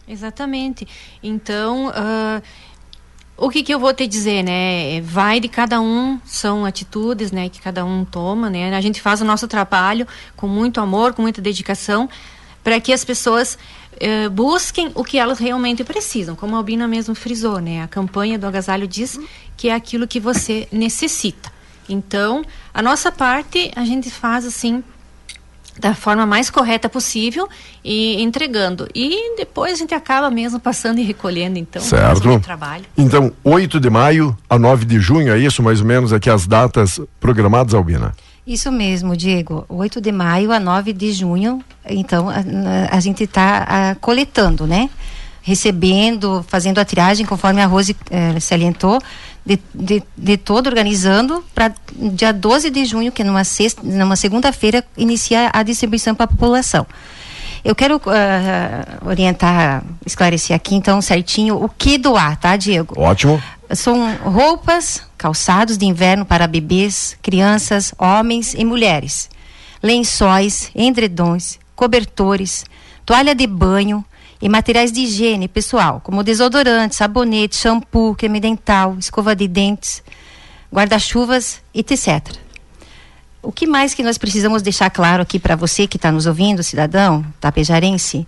[0.08, 0.88] Exatamente.
[1.22, 2.42] Então, uh,
[3.36, 5.02] o que, que eu vou te dizer, né?
[5.02, 8.76] Vai de cada um, são atitudes, né, que cada um toma, né?
[8.76, 12.10] A gente faz o nosso trabalho com muito amor, com muita dedicação,
[12.64, 13.58] para que as pessoas
[14.00, 16.36] eh, busquem o que elas realmente precisam.
[16.36, 17.84] Como a Albina mesmo frisou, né?
[17.84, 19.20] A campanha do agasalho diz
[19.58, 21.52] que é aquilo que você necessita.
[21.90, 24.84] Então, a nossa parte a gente faz assim
[25.80, 27.48] da forma mais correta possível
[27.84, 28.88] e entregando.
[28.94, 32.40] E depois a gente acaba mesmo passando e recolhendo, então, certo.
[32.40, 32.86] trabalho.
[32.98, 36.48] Então, 8 de maio a 9 de junho, é isso mais ou menos aqui as
[36.48, 38.14] datas programadas, Albina?
[38.46, 39.66] Isso mesmo, Diego.
[39.70, 42.44] 8 de maio a 9 de junho, então a,
[42.92, 44.90] a gente está coletando, né?
[45.46, 49.00] Recebendo, fazendo a triagem, conforme a Rose eh, salientou,
[49.46, 54.16] de, de, de todo organizando para dia 12 de junho, que é numa, sexta, numa
[54.16, 56.88] segunda-feira, iniciar a distribuição para a população.
[57.64, 63.00] Eu quero uh, orientar, esclarecer aqui então certinho o que doar, tá, Diego?
[63.00, 63.42] Ótimo.
[63.72, 69.30] São roupas, calçados de inverno para bebês, crianças, homens e mulheres,
[69.82, 72.66] lençóis, endredões, cobertores,
[73.06, 74.04] toalha de banho,
[74.44, 80.04] e materiais de higiene pessoal, como desodorante, sabonete, shampoo, creme dental, escova de dentes,
[80.70, 82.22] guarda-chuvas, etc.
[83.42, 86.62] O que mais que nós precisamos deixar claro aqui para você que está nos ouvindo,
[86.62, 88.28] cidadão tapejarense?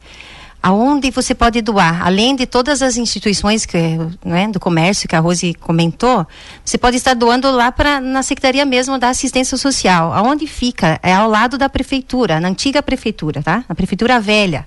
[0.63, 3.77] Aonde você pode doar, além de todas as instituições que,
[4.23, 6.25] né, do comércio que a Rose comentou,
[6.63, 10.13] você pode estar doando lá para na secretaria mesmo da assistência social.
[10.13, 10.97] Aonde fica?
[11.03, 13.65] É ao lado da prefeitura, na antiga prefeitura, tá?
[13.67, 14.65] Na prefeitura velha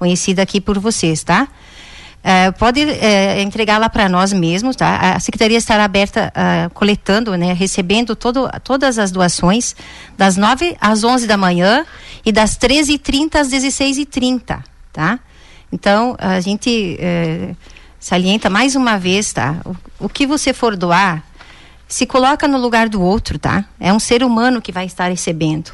[0.00, 1.46] conhecida aqui por vocês, tá?
[2.22, 2.80] eh, pode
[3.40, 5.14] entregar lá para nós mesmos, tá?
[5.14, 9.74] A secretaria estará aberta, ah, coletando, né, recebendo todo, todas as doações
[10.16, 11.84] das 9 às 11 da manhã
[12.24, 15.18] e das 13h30 às 16h30, tá?
[15.72, 17.54] Então, a gente eh,
[17.98, 19.56] salienta mais uma vez, tá?
[19.64, 21.22] O, o que você for doar,
[21.88, 23.64] se coloca no lugar do outro, tá?
[23.78, 25.72] É um ser humano que vai estar recebendo.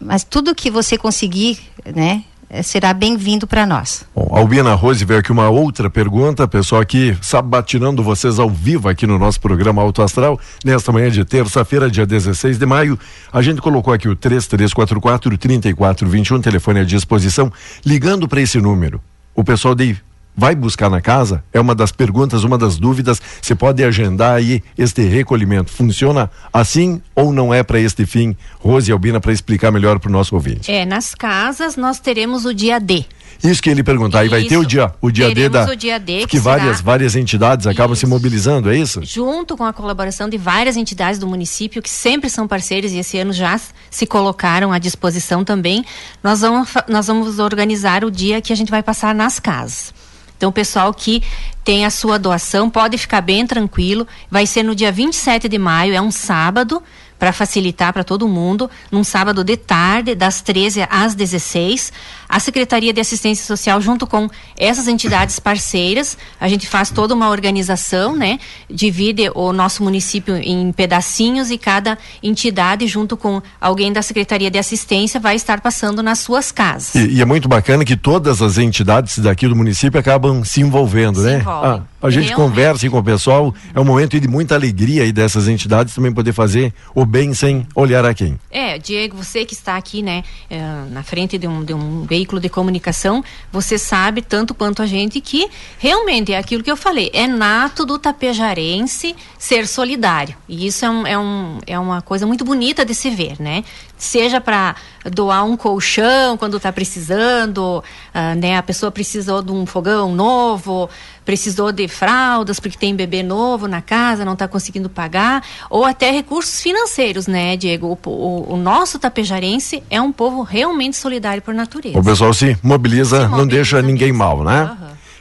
[0.00, 1.58] Mas tudo que você conseguir,
[1.94, 2.24] né,
[2.62, 4.04] será bem-vindo para nós.
[4.14, 9.06] Bom, Albina Rose veio aqui uma outra pergunta, pessoal aqui sabatinando vocês ao vivo aqui
[9.06, 12.98] no nosso programa Alto Astral, nesta manhã de terça-feira, dia 16 de maio.
[13.32, 17.52] A gente colocou aqui o 3344 3421, telefone à disposição,
[17.84, 19.00] ligando para esse número.
[19.34, 19.96] O pessoal de
[20.36, 21.42] vai buscar na casa?
[21.52, 23.20] É uma das perguntas, uma das dúvidas.
[23.40, 25.70] Você pode agendar aí este recolhimento.
[25.70, 28.36] Funciona assim ou não é para este fim?
[28.58, 30.70] Rose e Albina, para explicar melhor para o nosso ouvinte.
[30.70, 33.04] É, nas casas nós teremos o dia D.
[33.42, 35.98] Isso que ele perguntar, aí vai ter o dia, o dia D da o dia
[35.98, 39.00] D, que, que várias será- várias entidades acabam se mobilizando, é isso?
[39.04, 43.18] junto com a colaboração de várias entidades do município que sempre são parceiros e esse
[43.18, 43.60] ano já
[43.90, 45.84] se colocaram à disposição também,
[46.22, 49.92] nós vamos, nós vamos organizar o dia que a gente vai passar nas casas.
[50.36, 51.22] Então, pessoal que
[51.64, 54.06] tem a sua doação pode ficar bem tranquilo.
[54.30, 56.82] Vai ser no dia 27 de maio, é um sábado,
[57.24, 61.90] para facilitar para todo mundo, num sábado de tarde, das 13 às 16.
[62.28, 67.30] A Secretaria de Assistência Social, junto com essas entidades parceiras, a gente faz toda uma
[67.30, 68.38] organização, né?
[68.68, 74.58] Divide o nosso município em pedacinhos e cada entidade, junto com alguém da Secretaria de
[74.58, 76.94] Assistência, vai estar passando nas suas casas.
[76.94, 81.22] E, e é muito bacana que todas as entidades daqui do município acabam se envolvendo,
[81.22, 81.38] né?
[81.38, 81.70] envolvem.
[81.70, 82.50] Ah, a gente Realmente.
[82.50, 86.34] conversa com o pessoal, é um momento de muita alegria aí dessas entidades também poder
[86.34, 88.40] fazer o bem sem olhar a quem.
[88.50, 90.60] É, Diego, você que está aqui, né, eh,
[90.90, 95.20] na frente de um, de um veículo de comunicação, você sabe tanto quanto a gente
[95.20, 95.48] que
[95.78, 100.34] realmente é aquilo que eu falei, é nato do tapejarense ser solidário.
[100.48, 103.62] E isso é, um, é, um, é uma coisa muito bonita de se ver, né?
[103.96, 104.74] Seja para
[105.10, 107.82] doar um colchão quando está precisando,
[108.12, 108.56] ah, né?
[108.56, 110.90] A pessoa precisou de um fogão novo,
[111.24, 116.10] precisou de fraldas porque tem bebê novo na casa, não está conseguindo pagar, ou até
[116.10, 117.98] recursos financeiros, né, Diego?
[118.04, 121.98] O, o- o nosso tapejarense é um povo realmente solidário por natureza.
[121.98, 124.76] O pessoal se mobiliza, não deixa ninguém mal, né?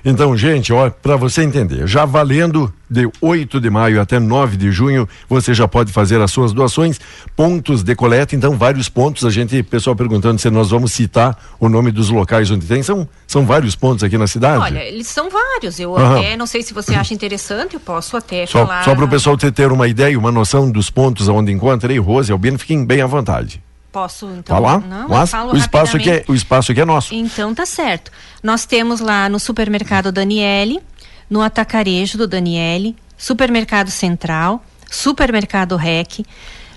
[0.05, 4.71] Então, gente, ó, para você entender, já valendo de 8 de maio até 9 de
[4.71, 6.99] junho, você já pode fazer as suas doações,
[7.35, 11.69] pontos de coleta, então vários pontos, a gente, pessoal perguntando se nós vamos citar o
[11.69, 14.61] nome dos locais onde tem, são, são vários pontos aqui na cidade.
[14.61, 15.79] Olha, eles são vários.
[15.79, 16.19] Eu Aham.
[16.19, 18.83] até, não sei se você acha interessante, eu posso até Só, falar.
[18.83, 21.97] só para o pessoal ter, ter uma ideia, uma noção dos pontos onde encontra aí,
[21.97, 23.63] Rose e Albino, fiquem bem à vontade.
[23.93, 24.55] Posso, então?
[24.57, 24.81] Falar?
[24.81, 27.13] Não, Mas o espaço aqui é, o espaço aqui é nosso.
[27.13, 28.11] Então tá certo.
[28.41, 30.81] Nós temos lá no supermercado Daniele,
[31.29, 36.25] no atacarejo do Daniele, supermercado Central, supermercado Rec,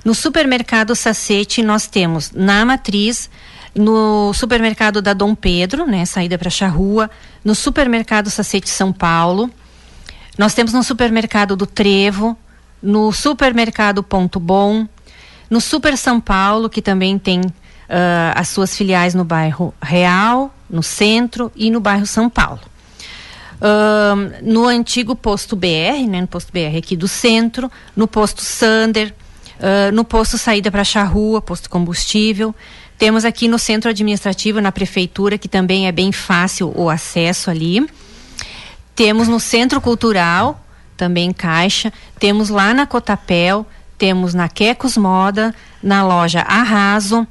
[0.04, 3.30] no supermercado Sacete nós temos na Matriz,
[3.74, 7.10] no supermercado da Dom Pedro, né, saída para Charrua,
[7.42, 9.50] no supermercado Sacete São Paulo,
[10.36, 12.36] nós temos no supermercado do Trevo,
[12.82, 14.86] no supermercado Ponto Bom,
[15.48, 17.42] no Super São Paulo, que também tem
[17.88, 22.60] ah, as suas filiais no bairro Real, no centro e no bairro São Paulo.
[23.60, 29.14] Ahn, no antigo posto BR, né, no posto BR aqui do centro, no posto Sander,
[29.60, 32.54] ah, no posto saída para Charrua, posto combustível.
[32.98, 37.86] Temos aqui no centro administrativo, na prefeitura, que também é bem fácil o acesso ali.
[38.94, 40.64] Temos no Centro Cultural,
[40.96, 41.92] também Caixa.
[42.18, 43.66] Temos lá na Cotapel,
[43.98, 47.26] temos na Quecos Moda, na loja Arraso,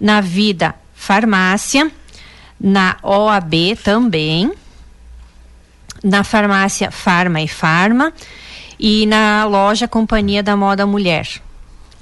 [0.00, 1.90] na Vida Farmácia,
[2.60, 4.52] na OAB também,
[6.02, 8.12] na farmácia Farma e Farma
[8.78, 11.40] e na loja Companhia da Moda Mulher.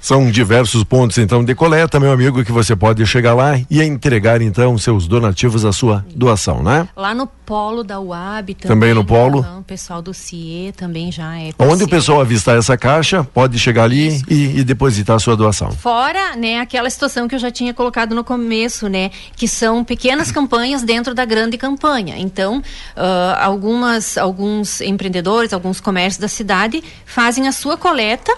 [0.07, 4.41] São diversos pontos, então, de coleta, meu amigo, que você pode chegar lá e entregar,
[4.41, 6.87] então, seus donativos, a sua doação, né?
[6.95, 8.67] Lá no polo da UAB também.
[8.69, 9.45] Também no polo.
[9.59, 11.51] O pessoal do CIE também já é.
[11.59, 15.73] Onde o pessoal avistar essa caixa, pode chegar ali e, e depositar a sua doação.
[15.73, 20.31] Fora, né, aquela situação que eu já tinha colocado no começo, né, que são pequenas
[20.31, 22.15] campanhas dentro da grande campanha.
[22.17, 22.63] Então,
[22.95, 28.33] ah, algumas, alguns empreendedores, alguns comércios da cidade fazem a sua coleta,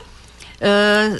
[0.60, 1.20] ah,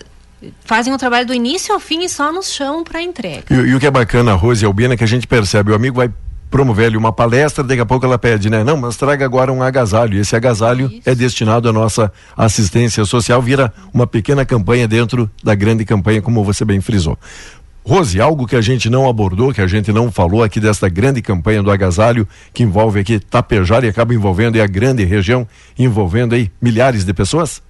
[0.64, 3.46] fazem o trabalho do início ao fim e só nos chamam para entrega.
[3.50, 5.76] E, e o que é bacana, Rose e Albina, é que a gente percebe, o
[5.76, 6.10] amigo vai
[6.50, 8.64] promover ali uma palestra, daqui a pouco ela pede, né?
[8.64, 10.18] Não, mas traga agora um agasalho.
[10.18, 15.54] E esse agasalho é destinado à nossa assistência social, vira uma pequena campanha dentro da
[15.54, 17.18] grande campanha, como você bem frisou.
[17.86, 21.22] Rose, algo que a gente não abordou, que a gente não falou aqui desta grande
[21.22, 26.36] campanha do agasalho, que envolve aqui Tapejar e acaba envolvendo aí a grande região, envolvendo
[26.36, 27.62] aí milhares de pessoas?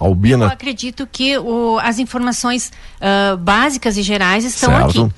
[0.00, 0.46] Albina.
[0.46, 5.04] Eu acredito que o, as informações uh, básicas e gerais estão Certo.
[5.04, 5.14] aqui.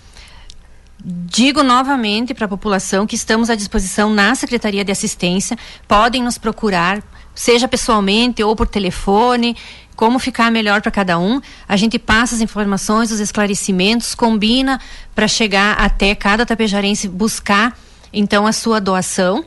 [1.05, 5.57] Digo novamente para a população que estamos à disposição na Secretaria de Assistência.
[5.87, 7.03] Podem nos procurar,
[7.35, 9.57] seja pessoalmente ou por telefone,
[9.95, 11.41] como ficar melhor para cada um.
[11.69, 14.81] A gente passa as informações, os esclarecimentos, combina
[15.15, 17.77] para chegar até cada tapejarense buscar
[18.13, 19.45] então a sua doação.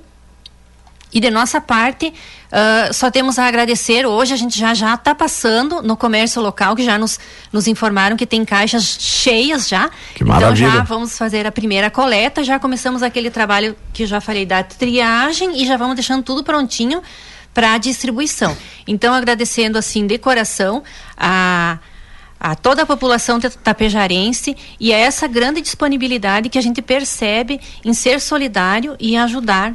[1.11, 2.13] E de nossa parte,
[2.51, 4.05] ah, só temos a agradecer.
[4.05, 7.19] Hoje a gente já já está passando no comércio local, que já nos,
[7.51, 9.89] nos informaram que tem caixas cheias já.
[10.13, 10.69] Que então maravilha.
[10.71, 14.61] já vamos fazer a primeira coleta, já começamos aquele trabalho que eu já falei da
[14.63, 17.01] triagem e já vamos deixando tudo prontinho
[17.53, 18.55] para a distribuição.
[18.87, 20.83] Então agradecendo assim de coração
[21.17, 21.79] a
[22.41, 27.59] a toda a população ta- tapejarense e a essa grande disponibilidade que a gente percebe
[27.83, 29.73] em ser solidário e ajudar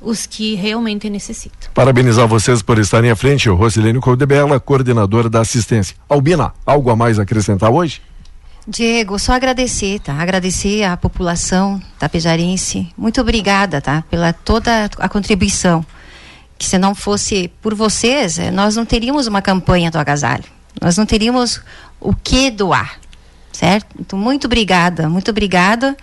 [0.00, 1.70] os que realmente necessitam.
[1.74, 3.50] Parabenizar vocês por estarem à frente.
[3.50, 5.96] O Rosilene Caldebella, coordenadora da assistência.
[6.08, 8.00] Albina, algo a mais acrescentar hoje?
[8.66, 10.12] Diego, só agradecer, tá?
[10.12, 12.92] Agradecer à população tapejarense.
[12.96, 14.04] Muito obrigada, tá?
[14.10, 15.84] Pela toda a contribuição.
[16.58, 20.44] Que se não fosse por vocês, eh, nós não teríamos uma campanha do agasalho.
[20.80, 21.62] Nós não teríamos
[22.00, 22.98] o que doar,
[23.52, 23.86] certo?
[23.98, 25.96] Então, muito obrigada, muito obrigada.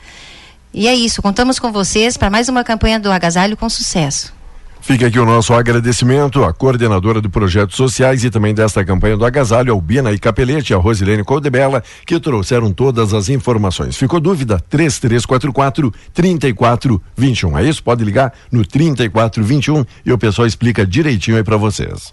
[0.78, 4.34] E é isso, contamos com vocês para mais uma campanha do agasalho com sucesso.
[4.82, 9.26] Fica aqui o nosso agradecimento à coordenadora de projetos sociais e também desta campanha do
[9.26, 13.96] Agasalho, Albina e Capelete, a Rosilene Coldebella, que trouxeram todas as informações.
[13.96, 14.62] Ficou dúvida?
[14.70, 17.58] 3344 3421.
[17.58, 17.82] É isso?
[17.82, 22.04] Pode ligar no 3421 e o pessoal explica direitinho aí para vocês.